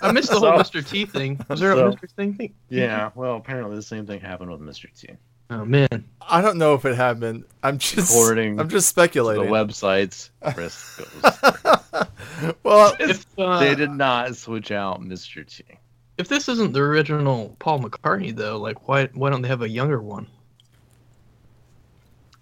I 0.01 0.11
missed 0.11 0.29
the 0.29 0.39
So- 0.39 0.51
whole 0.51 0.59
Mr. 0.59 0.87
T 0.87 1.05
thing. 1.05 1.39
Was 1.49 1.59
there 1.59 1.73
so- 1.73 1.87
a 1.87 1.91
Mr. 1.95 2.09
Thing 2.11 2.33
thing? 2.35 2.53
yeah, 2.69 3.09
well, 3.15 3.35
apparently 3.37 3.75
the 3.75 3.81
same 3.81 4.05
thing 4.05 4.19
happened 4.21 4.51
with 4.51 4.61
Mr. 4.61 4.85
T. 4.95 5.09
Oh 5.49 5.65
man. 5.65 6.05
I 6.21 6.41
don't 6.41 6.57
know 6.57 6.75
if 6.75 6.85
it 6.85 6.95
happened. 6.95 7.43
I'm 7.61 7.77
just 7.77 8.11
According 8.13 8.59
I'm 8.59 8.69
just 8.69 8.87
speculating. 8.87 9.43
The 9.45 9.51
websites, 9.51 10.29
Chris 10.53 10.95
goes. 10.97 12.55
well, 12.63 12.95
If 12.99 13.25
uh, 13.37 13.59
they 13.59 13.75
did 13.75 13.91
not 13.91 14.35
switch 14.37 14.71
out 14.71 15.01
Mr. 15.01 15.45
T. 15.45 15.65
if 16.17 16.29
this 16.29 16.47
isn't 16.47 16.71
the 16.71 16.79
original 16.79 17.55
Paul 17.59 17.81
McCartney 17.81 18.33
though, 18.33 18.57
like 18.59 18.87
why 18.87 19.07
why 19.13 19.29
don't 19.29 19.41
they 19.41 19.49
have 19.49 19.61
a 19.61 19.67
younger 19.69 20.01
one? 20.01 20.27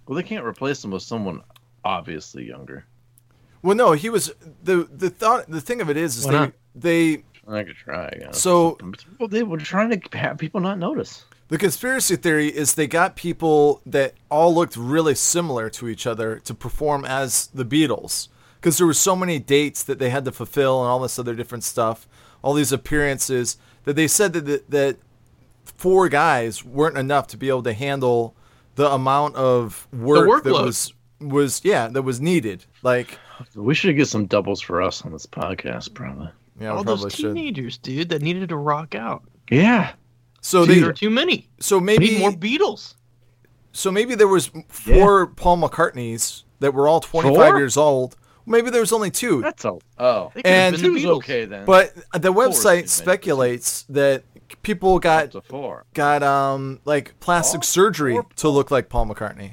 Well, 0.05 0.15
they 0.15 0.23
can't 0.23 0.45
replace 0.45 0.83
him 0.83 0.91
with 0.91 1.01
someone 1.03 1.41
obviously 1.83 2.45
younger. 2.47 2.85
Well, 3.61 3.75
no, 3.75 3.91
he 3.93 4.09
was 4.09 4.31
the 4.63 4.87
the 4.91 5.09
thought. 5.09 5.49
The 5.49 5.61
thing 5.61 5.81
of 5.81 5.89
it 5.89 5.97
is, 5.97 6.17
is 6.17 6.25
Why 6.25 6.31
they 6.31 6.37
not? 6.37 6.53
they 6.75 7.23
I 7.47 7.63
could 7.63 7.75
try. 7.75 8.07
I 8.07 8.17
guess. 8.19 8.41
so 8.41 8.77
Well, 9.19 9.27
they 9.27 9.43
were 9.43 9.57
trying 9.57 9.99
to 9.99 10.17
have 10.17 10.37
people 10.37 10.61
not 10.61 10.77
notice. 10.77 11.25
The 11.49 11.57
conspiracy 11.57 12.15
theory 12.15 12.47
is 12.47 12.75
they 12.75 12.85
got 12.85 13.15
people 13.15 13.81
that 13.85 14.13
all 14.29 14.53
looked 14.53 14.77
really 14.77 15.15
similar 15.15 15.67
to 15.71 15.87
each 15.87 16.05
other 16.05 16.39
to 16.41 16.53
perform 16.53 17.05
as 17.05 17.47
the 17.47 17.65
Beatles 17.65 18.27
because 18.59 18.77
there 18.77 18.85
were 18.85 18.93
so 18.93 19.15
many 19.15 19.39
dates 19.39 19.81
that 19.83 19.97
they 19.97 20.11
had 20.11 20.25
to 20.25 20.31
fulfill 20.31 20.81
and 20.81 20.89
all 20.89 20.99
this 20.99 21.17
other 21.17 21.33
different 21.33 21.63
stuff, 21.63 22.07
all 22.43 22.53
these 22.53 22.71
appearances 22.71 23.57
that 23.85 23.95
they 23.95 24.07
said 24.07 24.33
that 24.33 24.45
that, 24.45 24.69
that 24.69 24.97
four 25.63 26.07
guys 26.07 26.63
weren't 26.63 26.97
enough 26.97 27.25
to 27.27 27.37
be 27.37 27.49
able 27.49 27.63
to 27.63 27.73
handle 27.73 28.35
the 28.75 28.89
amount 28.91 29.35
of 29.35 29.87
work 29.91 30.43
that 30.43 30.53
was 30.53 30.93
was 31.21 31.61
yeah 31.63 31.87
that 31.87 32.01
was 32.03 32.19
needed. 32.21 32.65
Like 32.83 33.17
We 33.55 33.73
should 33.75 33.95
get 33.95 34.07
some 34.07 34.25
doubles 34.25 34.61
for 34.61 34.81
us 34.81 35.03
on 35.05 35.11
this 35.11 35.25
podcast, 35.25 35.93
probably. 35.93 36.29
yeah, 36.59 36.69
All 36.69 36.83
probably 36.83 37.03
those 37.03 37.15
should. 37.15 37.35
teenagers, 37.35 37.77
dude, 37.77 38.09
that 38.09 38.21
needed 38.21 38.49
to 38.49 38.57
rock 38.57 38.95
out. 38.95 39.23
Yeah. 39.49 39.93
So 40.41 40.65
Dude, 40.65 40.75
they 40.75 40.79
there 40.81 40.89
are 40.89 40.93
too 40.93 41.09
many. 41.09 41.49
so 41.59 41.77
We 41.77 41.83
maybe 41.85 42.09
need 42.11 42.19
more 42.19 42.31
Beatles. 42.31 42.95
So 43.71 43.91
maybe 43.91 44.15
there 44.15 44.27
was 44.27 44.49
four 44.67 45.27
Paul 45.27 45.57
McCartneys 45.57 46.43
that 46.59 46.73
were 46.73 46.87
all 46.87 46.99
25 47.01 47.35
Four? 47.35 47.57
years 47.57 47.77
old. 47.77 48.15
Maybe 48.45 48.69
there 48.71 48.81
was 48.81 48.91
only 48.91 49.11
two. 49.11 49.41
That's 49.41 49.63
a 49.65 49.77
oh. 49.99 50.31
And- 50.43 50.75
been 50.75 50.81
the 50.81 50.87
Two's 50.89 51.03
Beatles. 51.03 51.15
okay 51.17 51.45
then. 51.45 51.65
But 51.65 51.93
the 51.95 52.01
Four 52.33 52.47
is 52.47 52.59
too 52.59 52.67
many. 52.67 52.81
website 52.83 52.89
speculates 52.89 53.83
that 53.89 54.23
people 54.63 54.97
got 54.99 55.31
to 55.33 55.41
four. 55.41 55.85
got 55.93 56.23
um 56.23 56.79
like 56.85 57.19
plastic 57.19 57.59
Four? 57.59 57.63
surgery 57.65 58.13
Four? 58.13 58.25
to 58.37 58.49
look 58.49 58.71
like 58.71 58.89
Paul 58.89 59.05
McCartney. 59.07 59.51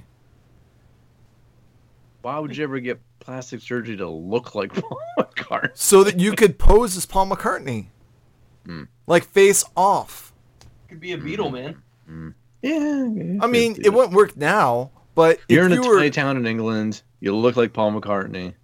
Why 2.27 2.41
would 2.41 2.57
you 2.57 2.65
ever 2.65 2.81
get 2.81 2.99
plastic 3.21 3.61
surgery 3.63 3.97
to 3.99 4.09
look 4.09 4.57
like 4.57 4.73
Paul 4.75 4.99
McCartney? 5.17 5.71
So 5.79 6.03
that 6.03 6.19
you 6.19 6.33
could 6.33 6.59
pose 6.59 6.97
as 6.97 7.07
Paul 7.07 7.29
McCartney. 7.29 7.87
Hmm. 8.65 8.83
Like 9.07 9.23
face 9.27 9.63
off. 9.77 10.33
Could 10.89 10.99
be 10.99 11.13
a 11.13 11.19
Beatle, 11.19 11.53
man. 11.53 12.35
Yeah. 12.63 13.39
I 13.41 13.47
mean, 13.47 13.77
it 13.81 13.91
wouldn't 13.93 14.13
work 14.15 14.37
now, 14.37 14.91
but 15.15 15.39
You're 15.49 15.67
if 15.67 15.73
in 15.73 15.79
a 15.79 15.87
were 15.89 15.99
tiny 15.99 16.11
town 16.11 16.37
in 16.37 16.49
England. 16.49 17.01
You 17.21 17.33
look 17.37 17.55
like 17.55 17.73
Paul 17.73 17.93
McCartney. 17.93 18.55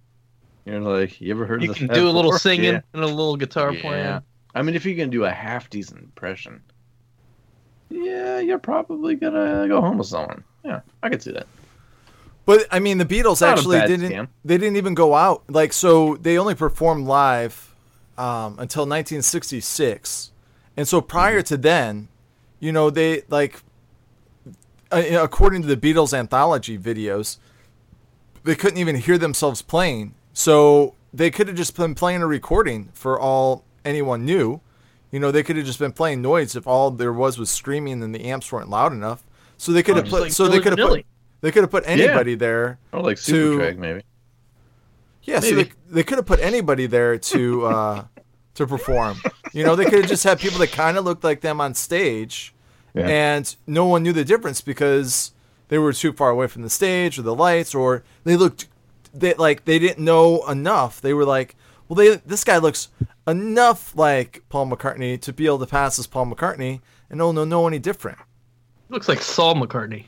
You're 0.65 0.81
like, 0.81 1.21
you 1.21 1.31
ever 1.31 1.45
heard 1.45 1.63
You 1.63 1.71
of 1.71 1.77
can 1.77 1.87
this 1.87 1.97
do 1.97 2.03
a 2.03 2.11
little 2.11 2.31
before? 2.31 2.39
singing 2.39 2.65
Yeah. 2.73 2.81
and 2.93 3.01
a 3.01 3.07
little 3.07 3.37
guitar 3.37 3.71
Yeah. 3.71 3.81
playing. 3.81 4.21
I 4.55 4.61
mean, 4.63 4.75
if 4.75 4.85
you 4.85 4.93
can 4.97 5.09
do 5.09 5.23
a 5.23 5.31
half 5.31 5.69
decent 5.69 6.01
impression, 6.01 6.61
yeah, 7.89 8.39
you're 8.39 8.59
probably 8.59 9.15
gonna 9.15 9.69
go 9.69 9.79
home 9.79 9.99
with 9.99 10.07
someone. 10.07 10.43
Yeah, 10.65 10.81
I 11.01 11.07
could 11.07 11.23
see 11.23 11.31
that. 11.31 11.47
But 12.45 12.67
I 12.71 12.79
mean, 12.79 12.97
the 12.97 13.05
Beatles 13.05 13.41
Not 13.41 13.57
actually 13.57 13.79
didn't. 13.81 14.11
scam. 14.11 14.27
They 14.43 14.57
didn't 14.57 14.75
even 14.77 14.93
go 14.93 15.15
out. 15.15 15.43
Like, 15.49 15.71
so 15.73 16.17
they 16.17 16.37
only 16.37 16.55
performed 16.55 17.07
live 17.07 17.73
um, 18.17 18.59
until 18.59 18.85
1966, 18.85 20.31
and 20.77 20.87
so 20.87 21.01
prior 21.01 21.39
Mm-hmm. 21.39 21.45
to 21.45 21.57
then, 21.57 22.07
you 22.59 22.71
know, 22.71 22.89
they 22.89 23.23
like, 23.29 23.61
uh, 24.91 25.01
according 25.21 25.61
to 25.63 25.67
the 25.73 25.77
Beatles 25.77 26.13
anthology 26.17 26.77
videos, 26.77 27.37
they 28.43 28.55
couldn't 28.55 28.77
even 28.77 28.95
hear 28.97 29.17
themselves 29.17 29.61
playing. 29.61 30.13
So 30.33 30.95
they 31.13 31.31
could 31.31 31.47
have 31.47 31.55
just 31.57 31.75
been 31.77 31.95
playing 31.95 32.21
a 32.21 32.27
recording 32.27 32.89
for 32.93 33.19
all 33.19 33.63
anyone 33.85 34.25
knew. 34.25 34.61
You 35.11 35.19
know, 35.19 35.31
they 35.31 35.43
could 35.43 35.55
have 35.57 35.65
just 35.65 35.79
been 35.79 35.91
playing 35.93 36.21
noise 36.21 36.55
if 36.55 36.65
all 36.67 36.89
there 36.91 37.13
was 37.13 37.37
was 37.37 37.49
screaming 37.51 38.01
and 38.03 38.13
the 38.15 38.25
amps 38.25 38.51
weren't 38.51 38.69
loud 38.69 38.91
enough. 38.91 39.23
So 39.57 39.71
they 39.71 39.83
could 39.83 39.93
Oh, 39.93 39.97
have 39.97 40.05
just 40.05 40.13
put. 40.15 40.21
like 40.23 40.31
so 40.31 40.47
they 40.47 40.59
could 40.59 40.77
have 40.77 40.89
put. 40.89 41.05
They 41.43 41.51
could 41.51 41.63
have 41.63 41.71
put 41.71 41.83
anybody 41.85 42.35
there. 42.35 42.79
Or 42.93 43.01
like 43.01 43.19
To- 43.23 43.57
Supertrack, 43.57 43.77
maybe. 43.77 44.03
Yeah, 45.23 45.41
so 45.41 45.55
they, 45.55 45.71
they 45.89 46.03
could 46.03 46.17
have 46.17 46.25
put 46.25 46.39
anybody 46.39 46.85
there 46.85 47.17
to 47.17 47.65
uh, 47.65 48.05
to 48.55 48.65
perform. 48.65 49.17
You 49.51 49.65
know, 49.65 49.75
they 49.75 49.83
could 49.83 49.99
have 49.99 50.07
just 50.07 50.23
had 50.23 50.39
people 50.39 50.59
that 50.59 50.71
kind 50.71 50.97
of 50.97 51.03
looked 51.03 51.23
like 51.25 51.41
them 51.41 51.59
on 51.59 51.73
stage, 51.73 52.53
Yeah. 52.93 53.07
and 53.07 53.55
no 53.67 53.85
one 53.85 54.03
knew 54.03 54.13
the 54.13 54.23
difference 54.23 54.61
because 54.61 55.33
they 55.67 55.77
were 55.77 55.91
too 55.91 56.13
far 56.13 56.29
away 56.29 56.47
from 56.47 56.61
the 56.61 56.69
stage 56.69 57.19
or 57.19 57.23
the 57.23 57.35
lights, 57.35 57.75
or 57.75 58.03
they 58.23 58.37
looked 58.37 58.67
they 59.13 59.33
like 59.33 59.65
they 59.65 59.79
didn't 59.79 60.03
know 60.03 60.47
enough. 60.49 61.01
They 61.01 61.13
were 61.13 61.25
like, 61.25 61.57
well, 61.89 61.95
they 61.95 62.15
this 62.25 62.45
guy 62.45 62.57
looks 62.57 62.87
enough 63.27 63.93
like 63.97 64.43
Paul 64.47 64.67
McCartney 64.67 65.19
to 65.19 65.33
be 65.33 65.45
able 65.45 65.59
to 65.59 65.65
pass 65.67 65.99
as 65.99 66.07
Paul 66.07 66.27
McCartney, 66.27 66.79
and 67.09 67.17
no, 67.17 67.33
no, 67.33 67.43
know 67.43 67.67
any 67.67 67.79
different. 67.79 68.17
Looks 68.87 69.09
like 69.09 69.21
Saul 69.21 69.55
McCartney. 69.55 70.05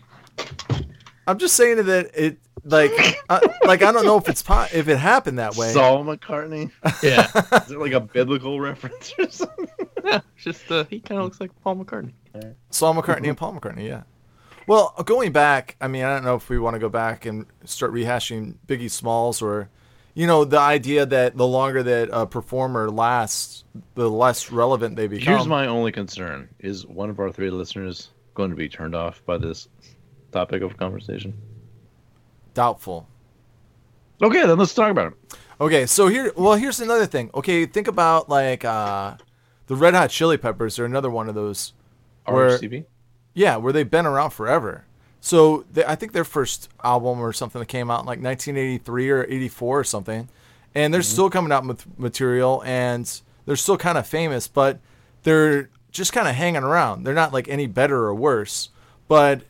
I'm 1.27 1.37
just 1.37 1.55
saying 1.55 1.85
that 1.85 2.11
it 2.13 2.37
like 2.63 2.91
uh, 3.29 3.39
like 3.63 3.83
I 3.83 3.91
don't 3.91 4.05
know 4.05 4.17
if 4.17 4.27
it's 4.27 4.41
po- 4.41 4.67
if 4.73 4.87
it 4.87 4.97
happened 4.97 5.39
that 5.39 5.55
way. 5.55 5.71
Saul 5.71 6.03
McCartney. 6.03 6.71
Yeah. 7.03 7.27
Is 7.63 7.71
it 7.71 7.79
like 7.79 7.93
a 7.93 7.99
biblical 7.99 8.59
reference 8.59 9.13
or 9.17 9.29
something? 9.29 9.67
yeah. 10.03 10.21
Just 10.37 10.71
uh, 10.71 10.85
he 10.89 10.99
kind 10.99 11.19
of 11.19 11.25
looks 11.25 11.39
like 11.39 11.51
Paul 11.61 11.77
McCartney. 11.77 12.13
Saul 12.69 12.95
McCartney 12.95 13.29
and 13.29 13.37
Paul 13.37 13.53
McCartney, 13.53 13.87
yeah. 13.87 14.03
Well, 14.67 14.93
going 15.05 15.31
back, 15.31 15.75
I 15.79 15.87
mean, 15.87 16.03
I 16.03 16.13
don't 16.13 16.25
know 16.25 16.35
if 16.35 16.49
we 16.49 16.57
want 16.57 16.73
to 16.73 16.79
go 16.79 16.89
back 16.89 17.25
and 17.25 17.45
start 17.65 17.93
rehashing 17.93 18.55
Biggie 18.65 18.89
Smalls 18.89 19.41
or, 19.41 19.69
you 20.15 20.25
know, 20.25 20.43
the 20.43 20.59
idea 20.59 21.05
that 21.05 21.37
the 21.37 21.45
longer 21.45 21.83
that 21.83 22.09
a 22.11 22.25
performer 22.25 22.89
lasts, 22.89 23.63
the 23.93 24.09
less 24.09 24.51
relevant 24.51 24.95
they 24.95 25.07
become. 25.07 25.35
Here's 25.35 25.47
my 25.47 25.67
only 25.67 25.91
concern: 25.91 26.49
is 26.59 26.85
one 26.85 27.09
of 27.09 27.19
our 27.19 27.31
three 27.31 27.51
listeners 27.51 28.09
going 28.33 28.49
to 28.49 28.55
be 28.55 28.67
turned 28.67 28.95
off 28.95 29.23
by 29.25 29.37
this 29.37 29.67
topic 30.35 30.61
of 30.61 30.75
conversation? 30.77 31.33
Doubtful. 32.53 33.07
Okay, 34.21 34.45
then 34.45 34.57
let's 34.57 34.73
talk 34.73 34.91
about 34.91 35.13
it. 35.13 35.37
Okay, 35.59 35.85
so 35.85 36.07
here, 36.07 36.33
well, 36.35 36.55
here's 36.55 36.81
another 36.81 37.05
thing. 37.05 37.29
Okay, 37.33 37.65
think 37.65 37.87
about 37.87 38.27
like 38.29 38.65
uh, 38.65 39.15
the 39.67 39.75
Red 39.75 39.93
Hot 39.93 40.09
Chili 40.09 40.37
Peppers 40.37 40.77
are 40.77 40.85
another 40.85 41.09
one 41.09 41.29
of 41.29 41.35
those. 41.35 41.73
Where- 42.25 42.57
RCB. 42.59 42.85
Yeah, 43.33 43.57
where 43.57 43.73
they've 43.73 43.89
been 43.89 44.05
around 44.05 44.31
forever. 44.31 44.85
So 45.19 45.65
they, 45.71 45.83
I 45.83 45.95
think 45.95 46.13
their 46.13 46.23
first 46.23 46.69
album 46.83 47.19
or 47.19 47.33
something 47.33 47.59
that 47.59 47.65
came 47.67 47.89
out 47.91 48.01
in 48.01 48.05
like 48.05 48.21
1983 48.21 49.09
or 49.09 49.25
84 49.27 49.79
or 49.79 49.83
something, 49.83 50.29
and 50.73 50.93
they're 50.93 51.01
still 51.01 51.29
coming 51.29 51.51
out 51.51 51.65
with 51.65 51.85
material 51.99 52.61
and 52.65 53.21
they're 53.45 53.55
still 53.57 53.77
kind 53.77 53.97
of 53.97 54.07
famous, 54.07 54.47
but 54.47 54.79
they're 55.23 55.69
just 55.91 56.13
kind 56.13 56.27
of 56.27 56.35
hanging 56.35 56.63
around. 56.63 57.03
They're 57.03 57.13
not 57.13 57.33
like 57.33 57.49
any 57.49 57.67
better 57.67 58.05
or 58.05 58.15
worse. 58.15 58.69
But 59.07 59.41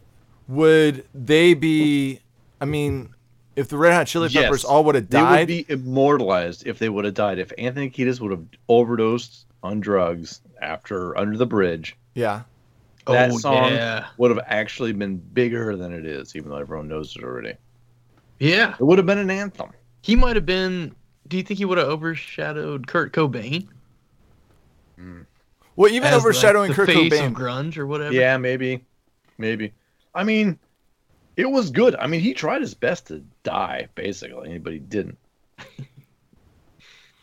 would 0.47 1.05
they 1.13 1.53
be? 1.53 2.19
I 2.61 2.65
mean, 2.65 3.09
if 3.55 3.69
the 3.69 3.77
Red 3.77 3.93
Hot 3.93 4.07
Chili 4.07 4.29
Peppers 4.29 4.63
Yes. 4.63 4.65
all 4.65 4.83
would 4.85 4.95
have 4.95 5.09
died, 5.09 5.47
They 5.47 5.57
would 5.57 5.67
be 5.67 5.73
immortalized 5.73 6.67
if 6.67 6.79
they 6.79 6.89
would 6.89 7.05
have 7.05 7.13
died. 7.13 7.39
If 7.39 7.51
Anthony 7.57 7.89
Kiedis 7.89 8.19
would 8.19 8.31
have 8.31 8.43
overdosed 8.69 9.45
on 9.63 9.79
drugs 9.79 10.41
after 10.61 11.17
Under 11.17 11.37
the 11.37 11.45
Bridge, 11.45 11.95
yeah. 12.13 12.43
that 13.07 13.31
oh 13.31 13.37
song 13.37 13.71
yeah. 13.71 14.07
would 14.17 14.31
have 14.31 14.43
actually 14.47 14.93
been 14.93 15.17
bigger 15.17 15.75
than 15.75 15.93
it 15.93 16.05
is, 16.05 16.35
even 16.35 16.49
though 16.49 16.57
everyone 16.57 16.87
knows 16.87 17.15
it 17.15 17.23
already. 17.23 17.53
Yeah. 18.39 18.75
It 18.79 18.83
would 18.83 18.97
have 18.97 19.07
been 19.07 19.17
an 19.17 19.29
anthem. 19.29 19.71
He 20.01 20.15
might 20.15 20.35
have 20.35 20.45
been. 20.45 20.95
Do 21.27 21.37
you 21.37 21.43
think 21.43 21.57
he 21.57 21.65
would 21.65 21.77
have 21.79 21.87
overshadowed 21.87 22.85
Kurt 22.87 23.11
Cobain? 23.13 23.67
Hmm. 24.97 25.21
Well, 25.75 25.91
even 25.91 26.07
as, 26.07 26.13
like, 26.13 26.21
overshadowing 26.21 26.69
the 26.69 26.75
Kurt 26.75 26.87
face 26.87 27.11
Cobain, 27.11 27.27
of 27.27 27.33
grunge 27.33 27.77
or 27.77 27.87
whatever? 27.87 28.13
Yeah, 28.13 28.37
maybe, 28.37 28.85
maybe. 29.37 29.73
I 30.15 30.23
mean, 30.23 30.57
it 31.35 31.45
was 31.49 31.69
good. 31.69 31.95
I 31.95 32.07
mean, 32.07 32.21
he 32.21 32.33
tried 32.33 32.61
his 32.61 32.73
best 32.73 33.07
to 33.07 33.23
die, 33.43 33.87
basically, 33.93 34.57
but 34.57 34.73
he 34.73 34.79
didn't. 34.79 35.17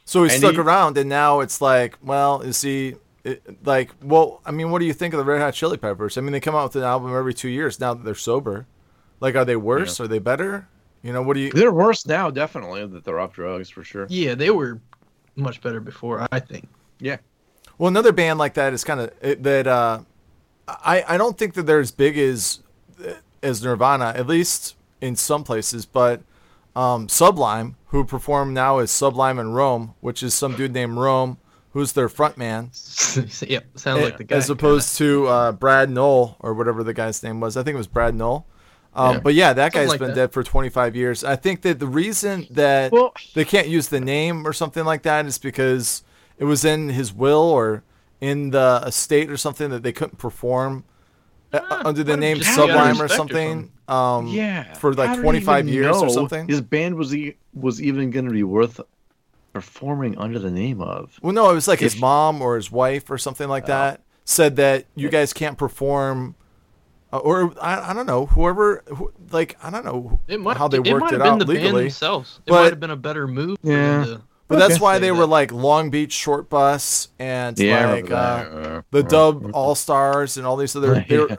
So 0.05 0.25
he 0.25 0.31
And 0.31 0.39
stuck 0.39 0.55
he- 0.55 0.61
around, 0.61 0.99
and 0.99 1.09
now 1.09 1.41
it's 1.41 1.61
like, 1.61 1.97
well, 2.03 2.43
is 2.43 2.61
he 2.61 2.97
it, 3.25 3.43
like? 3.67 3.91
Well, 4.03 4.41
I 4.45 4.51
mean, 4.51 4.71
what 4.71 4.81
do 4.81 4.85
you 4.85 4.93
think 4.93 5.15
of 5.15 5.19
the 5.19 5.25
Red 5.25 5.41
Hot 5.41 5.55
Chili 5.55 5.79
Peppers? 5.79 6.19
I 6.19 6.21
mean, 6.21 6.33
they 6.33 6.41
come 6.41 6.55
out 6.55 6.65
with 6.65 6.77
an 6.77 6.83
album 6.83 7.15
every 7.17 7.33
two 7.33 7.49
years 7.49 7.81
now 7.81 7.95
that 7.95 8.05
they're 8.05 8.15
sober. 8.15 8.67
Like, 9.21 9.37
are 9.37 9.45
they 9.45 9.57
worse? 9.57 10.01
Are 10.01 10.09
they 10.09 10.19
better? 10.19 10.69
You 11.03 11.13
know, 11.13 11.23
what 11.23 11.35
do 11.35 11.41
you? 11.41 11.51
They're 11.53 11.73
worse 11.73 12.05
now, 12.07 12.31
definitely, 12.31 12.85
that 12.87 13.05
they're 13.05 13.21
off 13.21 13.33
drugs 13.33 13.71
for 13.71 13.85
sure. 13.85 14.07
Yeah, 14.11 14.35
they 14.35 14.51
were 14.51 14.81
much 15.37 15.63
better 15.63 15.81
before, 15.81 16.27
I 16.31 16.41
think. 16.41 16.69
Yeah. 16.99 17.19
Well, 17.79 17.89
another 17.89 18.13
band 18.13 18.39
like 18.39 18.55
that 18.55 18.73
is 18.73 18.85
kind 18.85 19.01
of 19.01 19.43
that. 19.43 19.67
Uh, 19.67 20.01
I 20.69 21.05
I 21.09 21.17
don't 21.17 21.39
think 21.39 21.55
that 21.55 21.63
they're 21.63 21.81
as 21.81 21.91
big 21.91 22.19
as 22.19 22.61
as 23.43 23.63
Nirvana, 23.63 24.13
at 24.17 24.27
least 24.27 24.77
in 25.01 25.17
some 25.17 25.45
places, 25.45 25.87
but. 25.87 26.23
Um, 26.75 27.07
Sublime, 27.07 27.77
who 27.89 28.03
perform 28.03 28.55
now 28.55 28.79
as 28.79 28.91
Sublime 28.91 29.39
in 29.39 29.53
Rome, 29.53 29.93
which 30.01 30.23
is 30.23 30.33
some 30.33 30.57
dude 30.57 30.73
named 30.73 30.97
Rome, 30.97 31.37
who's 31.75 31.93
their 31.93 32.09
front 32.09 32.39
man. 32.39 32.71
yep, 33.43 33.67
sounds 33.75 34.03
like 34.03 34.17
the 34.17 34.25
guy. 34.25 34.37
as 34.37 34.49
opposed 34.49 34.97
to 34.97 35.27
uh, 35.27 35.53
Brad 35.53 35.91
Nowell 35.91 36.37
or 36.41 36.55
whatever 36.55 36.83
the 36.83 36.95
guy's 36.95 37.23
name 37.23 37.41
was. 37.41 37.59
I 37.59 37.63
think 37.63 37.75
it 37.75 37.77
was 37.77 37.87
Brad 37.89 38.15
Nowell. 38.15 38.47
Um, 38.95 39.17
Yeah. 39.17 39.21
But 39.21 39.35
yeah, 39.35 39.53
that 39.53 39.75
Something 39.75 39.83
guy's 39.83 39.89
like 39.91 39.99
been 40.01 40.09
that. 40.09 40.15
dead 40.15 40.33
for 40.33 40.43
25 40.43 40.97
years. 40.97 41.25
I 41.25 41.37
think 41.37 41.61
that 41.61 41.79
the 41.79 41.87
reason 41.87 42.47
that 42.51 42.91
Well, 42.91 43.13
they 43.35 43.45
can't 43.45 43.69
use 43.69 43.89
the 43.89 44.01
name 44.01 44.47
or 44.47 44.55
something 44.55 44.87
like 44.87 45.03
that 45.03 45.27
is 45.27 45.37
because 45.37 46.05
it 46.39 46.45
was 46.45 46.65
in 46.65 46.89
his 46.89 47.13
will 47.13 47.39
or 47.51 47.83
in 48.21 48.49
the 48.49 48.83
estate 48.87 49.31
or 49.31 49.37
something 49.37 49.69
that 49.69 49.83
they 49.83 49.93
couldn't 49.93 50.17
perform 50.17 50.85
uh, 51.53 51.61
Ah, 51.71 51.83
under 51.85 52.03
the 52.05 52.17
name 52.17 52.43
Sublime 52.43 53.01
or 53.01 53.09
something. 53.09 53.71
Um, 53.89 54.29
yeah, 54.29 54.73
for 54.75 54.93
like 54.95 55.09
how 55.09 55.15
did 55.17 55.21
he 55.21 55.23
25 55.25 55.65
even 55.69 55.75
years 55.75 55.97
or 55.97 56.09
something? 56.11 56.49
His 56.49 56.61
band 56.61 56.95
was 56.95 57.15
e- 57.15 57.37
was 57.55 57.83
even 57.83 58.11
going 58.11 58.25
to 58.27 58.31
be 58.33 58.43
worth 58.43 58.81
performing 59.53 60.17
under 60.19 60.39
the 60.39 60.51
name 60.51 60.81
of. 60.81 61.19
Well, 61.23 61.33
no, 61.33 61.51
it 61.51 61.55
was 61.55 61.69
like 61.69 61.81
his 61.81 61.99
mom 62.01 62.41
or 62.41 62.57
his 62.57 62.71
wife 62.71 63.11
or 63.11 63.19
something 63.19 63.49
like 63.49 63.67
that 63.67 64.01
said 64.25 64.57
that 64.57 64.87
you 64.95 65.09
guys 65.11 65.33
can't 65.33 65.59
perform, 65.59 66.37
uh, 67.13 67.19
or 67.19 67.53
I, 67.61 67.91
I 67.91 67.93
don't 67.93 68.07
know, 68.07 68.27
whoever, 68.27 68.83
who, 68.87 69.13
like 69.31 69.57
I 69.63 69.69
don't 69.71 69.85
know 69.85 70.21
It 70.29 70.41
might, 70.41 70.57
how 70.57 70.69
they 70.69 70.79
it 70.79 70.87
worked 70.91 71.01
might 71.01 71.13
it, 71.13 71.21
have 71.21 71.23
been 71.25 71.33
out 71.33 71.39
the 71.41 71.45
band 71.47 71.65
legally. 71.65 71.83
themselves. 71.85 72.41
It 72.47 72.51
But- 72.51 72.63
might 72.63 72.71
have 72.71 72.81
been 72.81 72.91
a 72.93 72.97
better 72.97 73.27
move. 73.29 73.59
for 73.63 73.69
Yeah. 73.71 74.17
Them 74.49 74.59
to- 74.59 74.65
But 74.65 74.69
that's 74.69 74.81
why 74.81 74.99
they 74.99 75.13
were 75.13 75.27
like 75.27 75.53
Long 75.53 75.91
Beach 75.91 76.13
Short 76.13 76.49
Bus 76.49 77.09
and 77.19 77.59
Yeah, 77.59 77.91
like 77.93 78.11
uh. 78.11 78.83
The 78.91 79.03
Dub 79.03 79.51
All 79.55 79.75
Stars 79.75 80.37
and 80.37 80.47
all 80.47 80.57
these 80.57 80.77
other 80.77 81.05
they 81.09 81.19
were- 81.19 81.29
Yeah. 81.31 81.37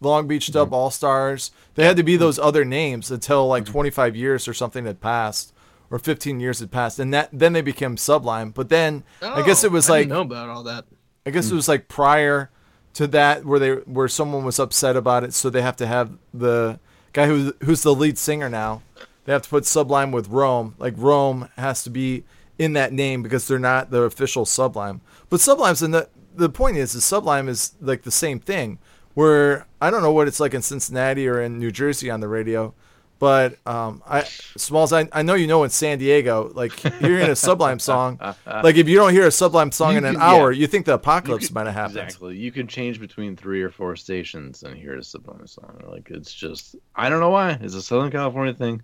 Long 0.00 0.26
Beach 0.26 0.52
Dub 0.52 0.68
mm-hmm. 0.68 0.74
All 0.74 0.90
Stars. 0.90 1.50
They 1.74 1.84
had 1.84 1.96
to 1.96 2.02
be 2.02 2.12
mm-hmm. 2.12 2.20
those 2.20 2.38
other 2.38 2.64
names 2.64 3.10
until 3.10 3.46
like 3.48 3.64
mm-hmm. 3.64 3.72
25 3.72 4.16
years 4.16 4.46
or 4.46 4.54
something 4.54 4.84
had 4.84 5.00
passed, 5.00 5.52
or 5.90 5.98
15 5.98 6.40
years 6.40 6.60
had 6.60 6.70
passed, 6.70 6.98
and 6.98 7.12
that 7.12 7.30
then 7.32 7.52
they 7.52 7.62
became 7.62 7.96
Sublime. 7.96 8.50
But 8.50 8.68
then 8.68 9.02
I 9.22 9.42
guess 9.42 9.64
Oh, 9.64 9.68
it 9.68 9.72
was 9.72 9.88
I 9.88 9.92
like 9.94 10.08
didn't 10.08 10.12
know 10.12 10.20
about 10.22 10.48
all 10.48 10.62
that. 10.64 10.84
I 11.26 11.30
guess 11.30 11.48
it 11.48 11.52
mm. 11.52 11.56
was 11.56 11.68
like 11.68 11.88
prior 11.88 12.50
to 12.94 13.06
that 13.08 13.44
where 13.44 13.58
they 13.58 13.72
where 13.72 14.08
someone 14.08 14.44
was 14.44 14.58
upset 14.58 14.96
about 14.96 15.24
it, 15.24 15.34
so 15.34 15.50
they 15.50 15.62
have 15.62 15.76
to 15.76 15.86
have 15.86 16.12
the 16.32 16.78
guy 17.12 17.26
who 17.26 17.54
who's 17.64 17.82
the 17.82 17.94
lead 17.94 18.18
singer 18.18 18.48
now. 18.48 18.82
They 19.24 19.32
have 19.32 19.42
to 19.42 19.48
put 19.48 19.64
Sublime 19.66 20.12
with 20.12 20.28
Rome. 20.28 20.74
Like 20.78 20.94
Rome 20.96 21.48
has 21.56 21.82
to 21.84 21.90
be 21.90 22.24
in 22.58 22.74
that 22.74 22.92
name 22.92 23.22
because 23.22 23.48
they're 23.48 23.58
not 23.58 23.90
the 23.90 24.02
official 24.02 24.44
Sublime. 24.44 25.00
But 25.30 25.40
Sublime's 25.40 25.82
and 25.82 25.94
the 25.94 26.08
the 26.36 26.48
point 26.48 26.76
is, 26.76 26.94
is 26.94 27.04
Sublime 27.04 27.48
is 27.48 27.74
like 27.80 28.02
the 28.02 28.10
same 28.10 28.38
thing. 28.40 28.78
Where 29.14 29.66
I 29.80 29.90
don't 29.90 30.02
know 30.02 30.12
what 30.12 30.26
it's 30.26 30.40
like 30.40 30.54
in 30.54 30.62
Cincinnati 30.62 31.28
or 31.28 31.40
in 31.40 31.58
New 31.60 31.70
Jersey 31.70 32.10
on 32.10 32.18
the 32.18 32.26
radio, 32.26 32.74
but 33.20 33.56
um, 33.64 34.02
I 34.04 34.22
Smalls, 34.56 34.92
I, 34.92 35.08
I 35.12 35.22
know 35.22 35.34
you 35.34 35.46
know 35.46 35.62
in 35.62 35.70
San 35.70 35.98
Diego, 35.98 36.50
like 36.52 36.72
hearing 36.98 37.28
a 37.30 37.36
Sublime 37.36 37.78
song, 37.78 38.18
like 38.46 38.74
if 38.74 38.88
you 38.88 38.96
don't 38.96 39.12
hear 39.12 39.26
a 39.28 39.30
Sublime 39.30 39.70
song 39.70 39.92
You 39.92 39.98
in 39.98 40.04
an 40.04 40.14
can- 40.14 40.22
hour, 40.22 40.50
yeah. 40.50 40.60
you 40.60 40.66
think 40.66 40.86
the 40.86 40.94
apocalypse 40.94 41.52
might 41.52 41.66
have 41.66 41.74
happened. 41.74 41.98
Exactly. 41.98 42.36
You 42.36 42.50
can 42.50 42.66
change 42.66 42.98
between 42.98 43.36
three 43.36 43.62
or 43.62 43.70
four 43.70 43.94
stations 43.94 44.64
and 44.64 44.76
hear 44.76 44.96
a 44.98 45.02
Sublime 45.04 45.46
song. 45.46 45.80
Like 45.86 46.10
it's 46.10 46.34
just 46.34 46.74
I 46.96 47.08
don't 47.08 47.20
know 47.20 47.30
why. 47.30 47.52
It's 47.60 47.74
a 47.76 47.82
Southern 47.82 48.10
California 48.10 48.52
thing. 48.52 48.82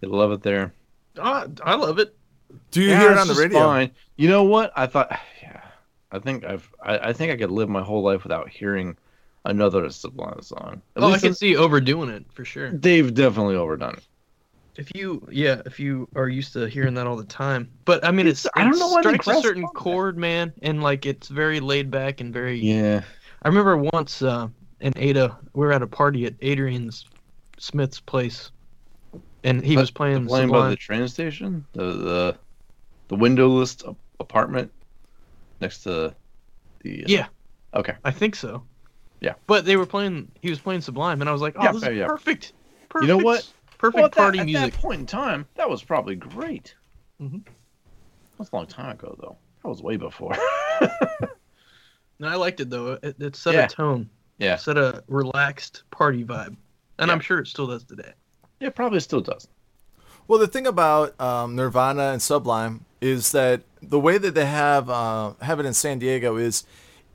They 0.00 0.06
love 0.06 0.32
it 0.32 0.42
there. 0.42 0.72
Ah, 1.18 1.46
I 1.62 1.74
love 1.74 1.98
it. 1.98 2.14
Do 2.70 2.82
you 2.82 2.90
Yeah, 2.90 3.00
hear 3.00 3.12
it 3.12 3.18
on 3.18 3.28
the 3.28 3.34
radio? 3.34 3.58
Fine. 3.60 3.90
You 4.16 4.28
know 4.28 4.44
what? 4.44 4.72
I 4.76 4.86
thought 4.86 5.10
yeah. 5.42 5.60
I 6.10 6.18
think 6.18 6.44
I've 6.44 6.68
I, 6.82 6.98
I 7.08 7.12
think 7.12 7.32
I 7.32 7.36
could 7.36 7.50
live 7.50 7.68
my 7.68 7.82
whole 7.82 8.02
life 8.02 8.22
without 8.22 8.48
hearing 8.48 8.96
another 9.44 9.88
Sublime 9.90 10.40
song. 10.42 10.82
At 10.96 11.02
Oh, 11.02 11.12
I 11.12 11.18
can 11.18 11.34
see 11.34 11.56
overdoing 11.56 12.08
it 12.10 12.24
for 12.32 12.44
sure. 12.44 12.70
they've 12.70 13.12
definitely 13.12 13.56
overdone 13.56 13.94
it. 13.94 14.04
If 14.76 14.94
you, 14.94 15.26
yeah, 15.28 15.60
if 15.66 15.80
you 15.80 16.08
are 16.14 16.28
used 16.28 16.52
to 16.52 16.68
hearing 16.68 16.94
that 16.94 17.06
all 17.08 17.16
the 17.16 17.24
time, 17.24 17.68
but 17.84 18.04
I 18.04 18.12
mean, 18.12 18.28
it's, 18.28 18.44
It's- 18.46 18.52
I 18.62 18.64
don't 18.68 18.78
know 18.78 18.86
why 18.88 19.00
strikes 19.00 19.26
a 19.26 19.40
certain 19.40 19.64
on 19.64 19.70
that. 19.74 19.78
chord, 19.80 20.16
man, 20.16 20.52
and 20.62 20.84
like 20.84 21.04
it's 21.04 21.26
very 21.26 21.58
laid 21.58 21.90
back 21.90 22.20
and 22.20 22.32
very. 22.32 22.60
Yeah. 22.60 23.02
I 23.42 23.48
remember 23.48 23.76
once 23.92 24.22
uh, 24.22 24.46
in 24.80 24.92
Ada, 24.96 25.36
we 25.54 25.66
were 25.66 25.72
at 25.72 25.82
a 25.82 25.86
party 25.88 26.26
at 26.26 26.34
Adrian 26.42 26.90
Smith's 27.58 27.98
place, 27.98 28.52
and 29.44 29.64
he 29.64 29.76
was 29.76 29.90
playing 29.90 30.26
playing 30.26 30.50
by 30.50 30.70
the 30.70 30.76
train 30.76 31.06
station, 31.08 31.64
the 31.72 31.84
the 31.84 32.38
the 33.08 33.16
windowless 33.16 33.76
apartment 34.20 34.70
next 35.60 35.82
to 35.84 36.14
the 36.80 37.02
uh, 37.04 37.06
Yeah. 37.08 37.26
Okay. 37.74 37.94
I 38.04 38.10
think 38.10 38.34
so. 38.36 38.62
Yeah. 39.20 39.34
But 39.46 39.64
they 39.64 39.76
were 39.76 39.86
playing. 39.86 40.30
He 40.40 40.50
was 40.50 40.58
playing 40.58 40.80
Sublime, 40.82 41.20
and 41.20 41.28
I 41.28 41.32
was 41.32 41.42
like, 41.42 41.54
"Oh, 41.58 41.62
Yeah, 41.64 41.72
this 41.72 41.82
yeah, 41.82 41.88
is 41.90 41.96
yeah. 41.98 42.06
perfect. 42.06 42.52
Perfect. 42.88 43.08
You 43.10 43.16
know 43.18 43.24
what? 43.24 43.50
Perfect 43.78 43.96
Well, 43.96 44.04
at 44.06 44.12
that- 44.12 44.16
party 44.20 44.38
at 44.40 44.46
music." 44.46 44.72
that 44.72 44.80
point 44.80 45.00
in 45.00 45.06
time, 45.06 45.46
that 45.56 45.68
was 45.68 45.82
probably 45.82 46.14
great. 46.16 46.74
Mm-hmm. 47.20 47.38
That's 48.38 48.50
a 48.52 48.56
long 48.56 48.66
time 48.66 48.92
ago, 48.92 49.16
though. 49.20 49.36
That 49.62 49.68
was 49.68 49.82
way 49.82 49.96
before. 49.96 50.36
And 52.20 52.28
I 52.28 52.34
liked 52.34 52.58
it 52.58 52.68
though. 52.68 52.98
It, 53.00 53.14
it 53.20 53.36
set 53.36 53.54
Yeah. 53.54 53.66
a 53.66 53.68
tone. 53.68 54.10
yeah, 54.38 54.56
Set 54.56 54.76
a 54.76 55.04
relaxed 55.06 55.84
party 55.92 56.24
vibe, 56.24 56.56
and 56.98 57.06
Yeah. 57.06 57.12
I'm 57.12 57.20
sure 57.20 57.38
it 57.38 57.46
still 57.46 57.68
does 57.68 57.84
today. 57.84 58.12
It 58.60 58.74
probably 58.74 59.00
still 59.00 59.20
does. 59.20 59.48
Well, 60.26 60.38
the 60.38 60.46
thing 60.46 60.66
about 60.66 61.18
um, 61.20 61.56
Nirvana 61.56 62.10
and 62.10 62.20
Sublime 62.20 62.84
is 63.00 63.32
that 63.32 63.62
the 63.80 63.98
way 63.98 64.18
that 64.18 64.34
they 64.34 64.46
have 64.46 64.90
uh, 64.90 65.32
have 65.40 65.60
it 65.60 65.66
in 65.66 65.74
San 65.74 65.98
Diego 65.98 66.36
is 66.36 66.64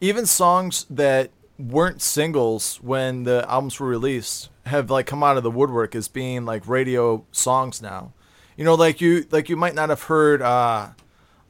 even 0.01 0.25
songs 0.25 0.85
that 0.89 1.29
weren't 1.59 2.01
singles 2.01 2.77
when 2.81 3.23
the 3.23 3.45
albums 3.47 3.79
were 3.79 3.87
released 3.87 4.49
have 4.65 4.89
like 4.89 5.05
come 5.05 5.23
out 5.23 5.37
of 5.37 5.43
the 5.43 5.51
woodwork 5.51 5.93
as 5.95 6.07
being 6.07 6.45
like 6.45 6.67
radio 6.67 7.25
songs 7.31 7.81
now. 7.81 8.13
You 8.57 8.65
know, 8.65 8.75
like 8.75 9.01
you 9.01 9.25
like 9.31 9.49
you 9.49 9.55
might 9.55 9.75
not 9.75 9.89
have 9.89 10.03
heard 10.03 10.41
uh, 10.41 10.89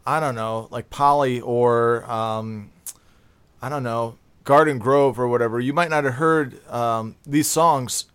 I 0.06 0.20
don't 0.20 0.36
know, 0.36 0.68
like 0.72 0.90
Polly 0.90 1.40
or 1.40 2.10
um, 2.12 2.72
I 3.62 3.70
don't 3.70 3.84
know, 3.84 4.18
Garden 4.44 4.80
Grove 4.80 5.20
or 5.20 5.28
whatever. 5.28 5.60
You 5.60 5.74
might 5.74 5.90
not 5.90 6.04
have 6.04 6.16
heard 6.16 6.66
um, 6.70 7.16
these 7.26 7.48
songs 7.48 8.06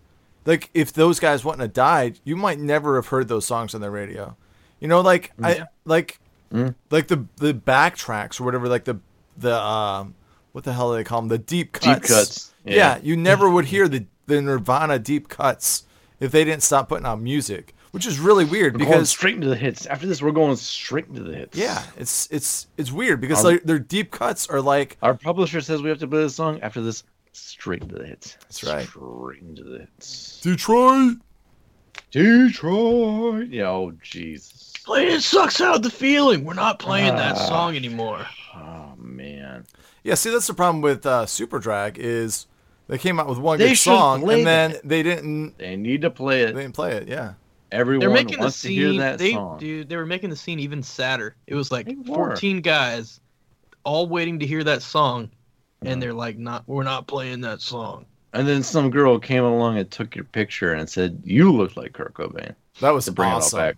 like 0.48 0.70
if 0.74 0.92
those 0.92 1.20
guys 1.20 1.44
wouldn't 1.44 1.60
have 1.62 1.72
died, 1.72 2.18
you 2.24 2.34
might 2.36 2.58
never 2.58 2.96
have 2.96 3.08
heard 3.08 3.28
those 3.28 3.44
songs 3.46 3.74
on 3.74 3.80
the 3.80 3.90
radio. 3.90 4.36
You 4.80 4.88
know, 4.88 5.00
like 5.00 5.32
I 5.42 5.64
like 5.84 6.18
Mm. 6.52 6.74
like 6.90 7.08
the 7.08 7.26
the 7.36 7.52
backtracks 7.52 8.40
or 8.40 8.44
whatever, 8.44 8.68
like 8.68 8.84
the 8.84 8.98
the 9.36 9.54
um 9.60 10.14
what 10.52 10.64
the 10.64 10.72
hell 10.72 10.90
do 10.90 10.96
they 10.96 11.04
call 11.04 11.20
them? 11.20 11.28
The 11.28 11.36
deep 11.36 11.72
cuts. 11.72 11.84
Deep 11.84 12.02
cuts. 12.16 12.54
Yeah, 12.64 12.98
you 13.02 13.16
never 13.18 13.50
would 13.50 13.66
hear 13.66 13.86
the 13.86 14.06
the 14.26 14.40
Nirvana 14.40 14.98
deep 14.98 15.28
cuts 15.28 15.84
if 16.20 16.32
they 16.32 16.44
didn't 16.44 16.62
stop 16.62 16.88
putting 16.88 17.04
out 17.06 17.20
music, 17.20 17.74
which 17.92 18.06
is 18.06 18.18
really 18.18 18.44
weird 18.46 18.74
We're 18.74 18.78
going 18.86 18.90
because 18.92 19.10
straight 19.10 19.34
into 19.34 19.48
the 19.48 19.56
hits. 19.56 19.84
After 19.86 20.06
this, 20.06 20.22
we're 20.22 20.32
going 20.32 20.56
straight 20.56 21.06
into 21.08 21.22
the 21.22 21.34
hits. 21.34 21.56
yeah, 21.58 21.82
it's 21.98 22.26
it's 22.30 22.66
it's 22.78 22.90
weird 22.90 23.20
because 23.20 23.44
Our- 23.44 23.52
like, 23.52 23.64
their 23.64 23.78
deep 23.78 24.10
cuts 24.10 24.48
are 24.48 24.62
like 24.62 24.96
Our 25.02 25.14
publisher 25.14 25.60
says 25.60 25.82
we 25.82 25.90
have 25.90 25.98
to 25.98 26.08
play 26.08 26.20
this 26.22 26.34
song. 26.36 26.60
After 26.62 26.80
this, 26.80 27.04
straight 27.32 27.82
into 27.82 27.96
the 27.96 28.06
hits. 28.06 28.36
That's 28.42 28.64
right. 28.64 28.86
Straight 28.86 29.42
into 29.42 29.64
the 29.64 29.78
hits. 29.80 30.40
Detroit. 30.42 31.16
Detroit. 32.10 33.48
Yeah. 33.48 33.68
Oh, 33.70 33.92
Jesus. 34.02 34.72
Playing 34.84 35.12
it 35.16 35.22
sucks 35.22 35.60
out 35.60 35.82
the 35.82 35.90
feeling. 35.90 36.44
We're 36.44 36.54
not 36.54 36.78
playing 36.78 37.14
that 37.16 37.36
Ah. 37.36 37.46
song 37.46 37.76
anymore. 37.76 38.26
Oh 38.54 38.94
man. 38.96 39.66
Yeah, 40.02 40.14
see 40.14 40.30
that's 40.30 40.46
the 40.46 40.54
problem 40.54 40.80
with 40.80 41.04
uh, 41.04 41.26
Superdrag 41.26 41.98
is 41.98 42.46
they 42.86 42.96
came 42.98 43.20
out 43.20 43.28
with 43.28 43.38
one 43.38 43.58
They 43.58 43.70
good 43.70 43.78
song 43.78 44.22
and 44.30 44.46
then 44.46 44.72
that. 44.72 44.88
they 44.88 45.02
didn't 45.02 45.58
They 45.58 45.76
need 45.76 46.02
to 46.02 46.10
play 46.10 46.42
it. 46.42 46.54
they 46.54 46.62
didn't 46.62 46.74
play 46.74 46.92
it. 46.96 47.08
Yeah. 47.08 47.34
Everyone 47.70 48.00
They're 48.00 48.10
making 48.10 48.36
the 48.38 48.44
wants 48.44 48.62
to 48.62 48.72
hear 48.72 48.88
scene. 48.90 49.00
that 49.00 49.18
They, 49.18 49.32
song. 49.34 49.58
dude, 49.58 49.90
they 49.90 49.96
were 49.96 50.06
making 50.06 50.30
the 50.30 50.36
scene 50.36 50.58
even 50.58 50.82
sadder. 50.82 51.36
It 51.46 51.54
was 51.54 51.70
like 51.70 51.86
14 52.06 52.62
guys, 52.62 53.20
all 53.84 54.08
waiting 54.08 54.38
to 54.38 54.46
hear 54.46 54.64
that 54.64 54.80
song, 54.80 55.24
Yeah. 55.24 55.28
And 55.80 55.88
uh-huh. 55.90 56.00
they're 56.00 56.14
like, 56.14 56.38
"Not, 56.38 56.64
we're 56.66 56.82
not 56.84 57.06
playing 57.06 57.40
that 57.42 57.60
song." 57.60 58.06
And 58.32 58.46
then 58.46 58.62
some 58.62 58.90
girl 58.90 59.18
came 59.18 59.44
along 59.44 59.78
and 59.78 59.90
took 59.90 60.14
your 60.14 60.24
picture 60.24 60.74
and 60.74 60.88
said 60.88 61.20
you 61.24 61.50
look 61.52 61.76
like 61.76 61.94
Kurt 61.94 62.12
Cobain 62.14 62.54
That 62.80 62.90
was 62.90 63.06
to 63.06 63.12
bring 63.12 63.30
awesome. 63.30 63.58
it 63.58 63.62
all 63.62 63.68
back. 63.68 63.76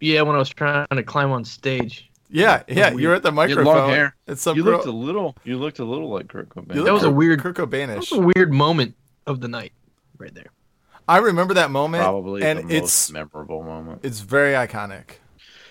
Yeah, 0.00 0.22
when 0.22 0.34
I 0.34 0.38
was 0.38 0.50
trying 0.50 0.86
to 0.90 1.02
climb 1.02 1.30
on 1.30 1.44
stage, 1.44 2.10
Yeah, 2.28 2.62
yeah, 2.68 2.90
weird. 2.90 3.00
you're 3.00 3.14
at 3.14 3.22
the 3.22 3.32
microphone. 3.32 3.64
long 3.64 3.90
hair. 3.90 4.16
It's 4.26 4.42
some 4.42 4.56
you 4.56 4.64
girl- 4.64 4.74
looked 4.74 4.86
a 4.86 4.90
little. 4.90 5.36
You 5.44 5.58
looked 5.58 5.78
a 5.78 5.84
little 5.84 6.10
like 6.10 6.28
Kurt 6.28 6.48
Cobain. 6.48 6.74
you 6.74 6.84
That 6.84 6.92
was 6.92 7.02
look 7.02 7.12
a 7.12 7.14
weird- 7.14 7.40
Kurt 7.40 7.56
Cobainish. 7.56 7.86
that 7.86 7.96
was 7.98 8.12
a 8.12 8.30
weird 8.34 8.52
moment 8.52 8.94
of 9.26 9.40
the 9.40 9.48
night, 9.48 9.72
right 10.18 10.34
there. 10.34 10.50
I 11.08 11.18
remember 11.18 11.54
that 11.54 11.70
moment, 11.70 12.02
probably 12.02 12.42
and 12.42 12.68
the 12.68 12.76
it's 12.76 13.12
memorable 13.12 13.62
moment. 13.62 14.00
it's 14.02 14.20
very 14.20 14.54
iconic. 14.54 15.18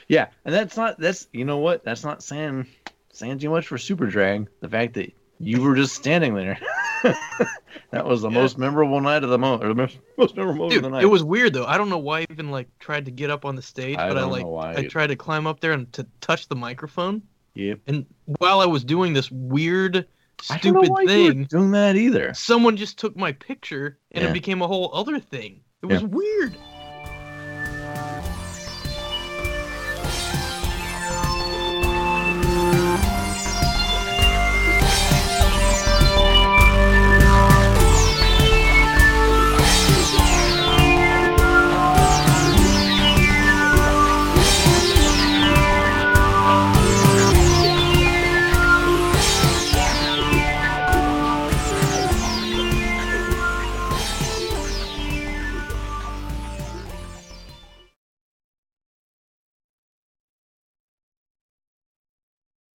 Yeah, 0.07 0.27
and 0.45 0.55
that's 0.55 0.77
not 0.77 0.97
that's 0.97 1.27
you 1.33 1.43
know 1.43 1.57
what 1.57 1.83
that's 1.83 2.03
not 2.05 2.23
saying 2.23 2.67
saying 3.15 3.39
too 3.39 3.49
much 3.49 3.67
for 3.67 3.78
Superdrag. 3.78 4.47
The 4.62 4.69
fact 4.69 4.93
that 4.95 5.12
you 5.39 5.62
were 5.62 5.75
just 5.75 5.95
standing 5.95 6.34
there. 6.36 6.58
that 7.91 8.06
was 8.06 8.21
the 8.21 8.30
Yeah. 8.30 8.36
most 8.41 8.58
memorable 8.58 8.99
night 9.01 9.23
of 9.23 9.30
the 9.30 9.38
moment, 9.38 9.63
or 9.63 9.67
the 9.69 9.75
most, 9.75 9.97
most 10.17 10.36
memorable 10.36 10.69
Dude, 10.69 10.78
of 10.78 10.84
the 10.84 10.89
night. 10.89 11.04
it 11.04 11.08
was 11.08 11.23
weird 11.23 11.54
though. 11.54 11.65
I 11.65 11.78
don't 11.78 11.89
know 11.89 11.97
why 11.97 12.21
I 12.21 12.25
even 12.30 12.51
like 12.51 12.67
tried 12.80 13.06
to 13.06 13.12
get 13.12 13.30
up 13.30 13.45
on 13.45 13.56
the 13.56 13.62
stage, 13.62 13.97
I 13.97 14.08
but 14.10 14.17
I 14.17 14.23
like 14.25 14.45
I 14.78 14.88
tried 14.88 15.08
to 15.08 15.15
climb 15.15 15.47
up 15.47 15.60
there 15.60 15.71
and 15.73 15.91
to 15.93 16.06
touch 16.21 16.47
the 16.47 16.56
microphone. 16.56 17.21
Yep. 17.56 17.80
And 17.88 18.06
while 18.39 18.60
I 18.60 18.65
was 18.65 18.84
doing 18.84 19.13
this 19.13 19.30
weird, 19.32 20.08
I 20.49 20.58
don't 20.58 20.73
know 20.73 20.82
stupid 20.84 20.89
why 20.91 21.01
you 21.01 21.08
were 21.23 21.32
thing, 21.34 21.43
doing 21.45 21.71
that 21.71 21.95
either. 21.95 22.34
someone 22.34 22.75
just 22.75 22.97
took 22.99 23.15
my 23.15 23.32
picture 23.32 23.97
and 24.12 24.23
Yeah. 24.23 24.30
it 24.30 24.34
became 24.34 24.62
a 24.62 24.67
whole 24.67 24.91
other 24.93 25.19
thing. 25.19 25.62
It 25.82 25.86
was 25.88 26.01
Yeah. 26.01 26.08
weird. 26.08 26.56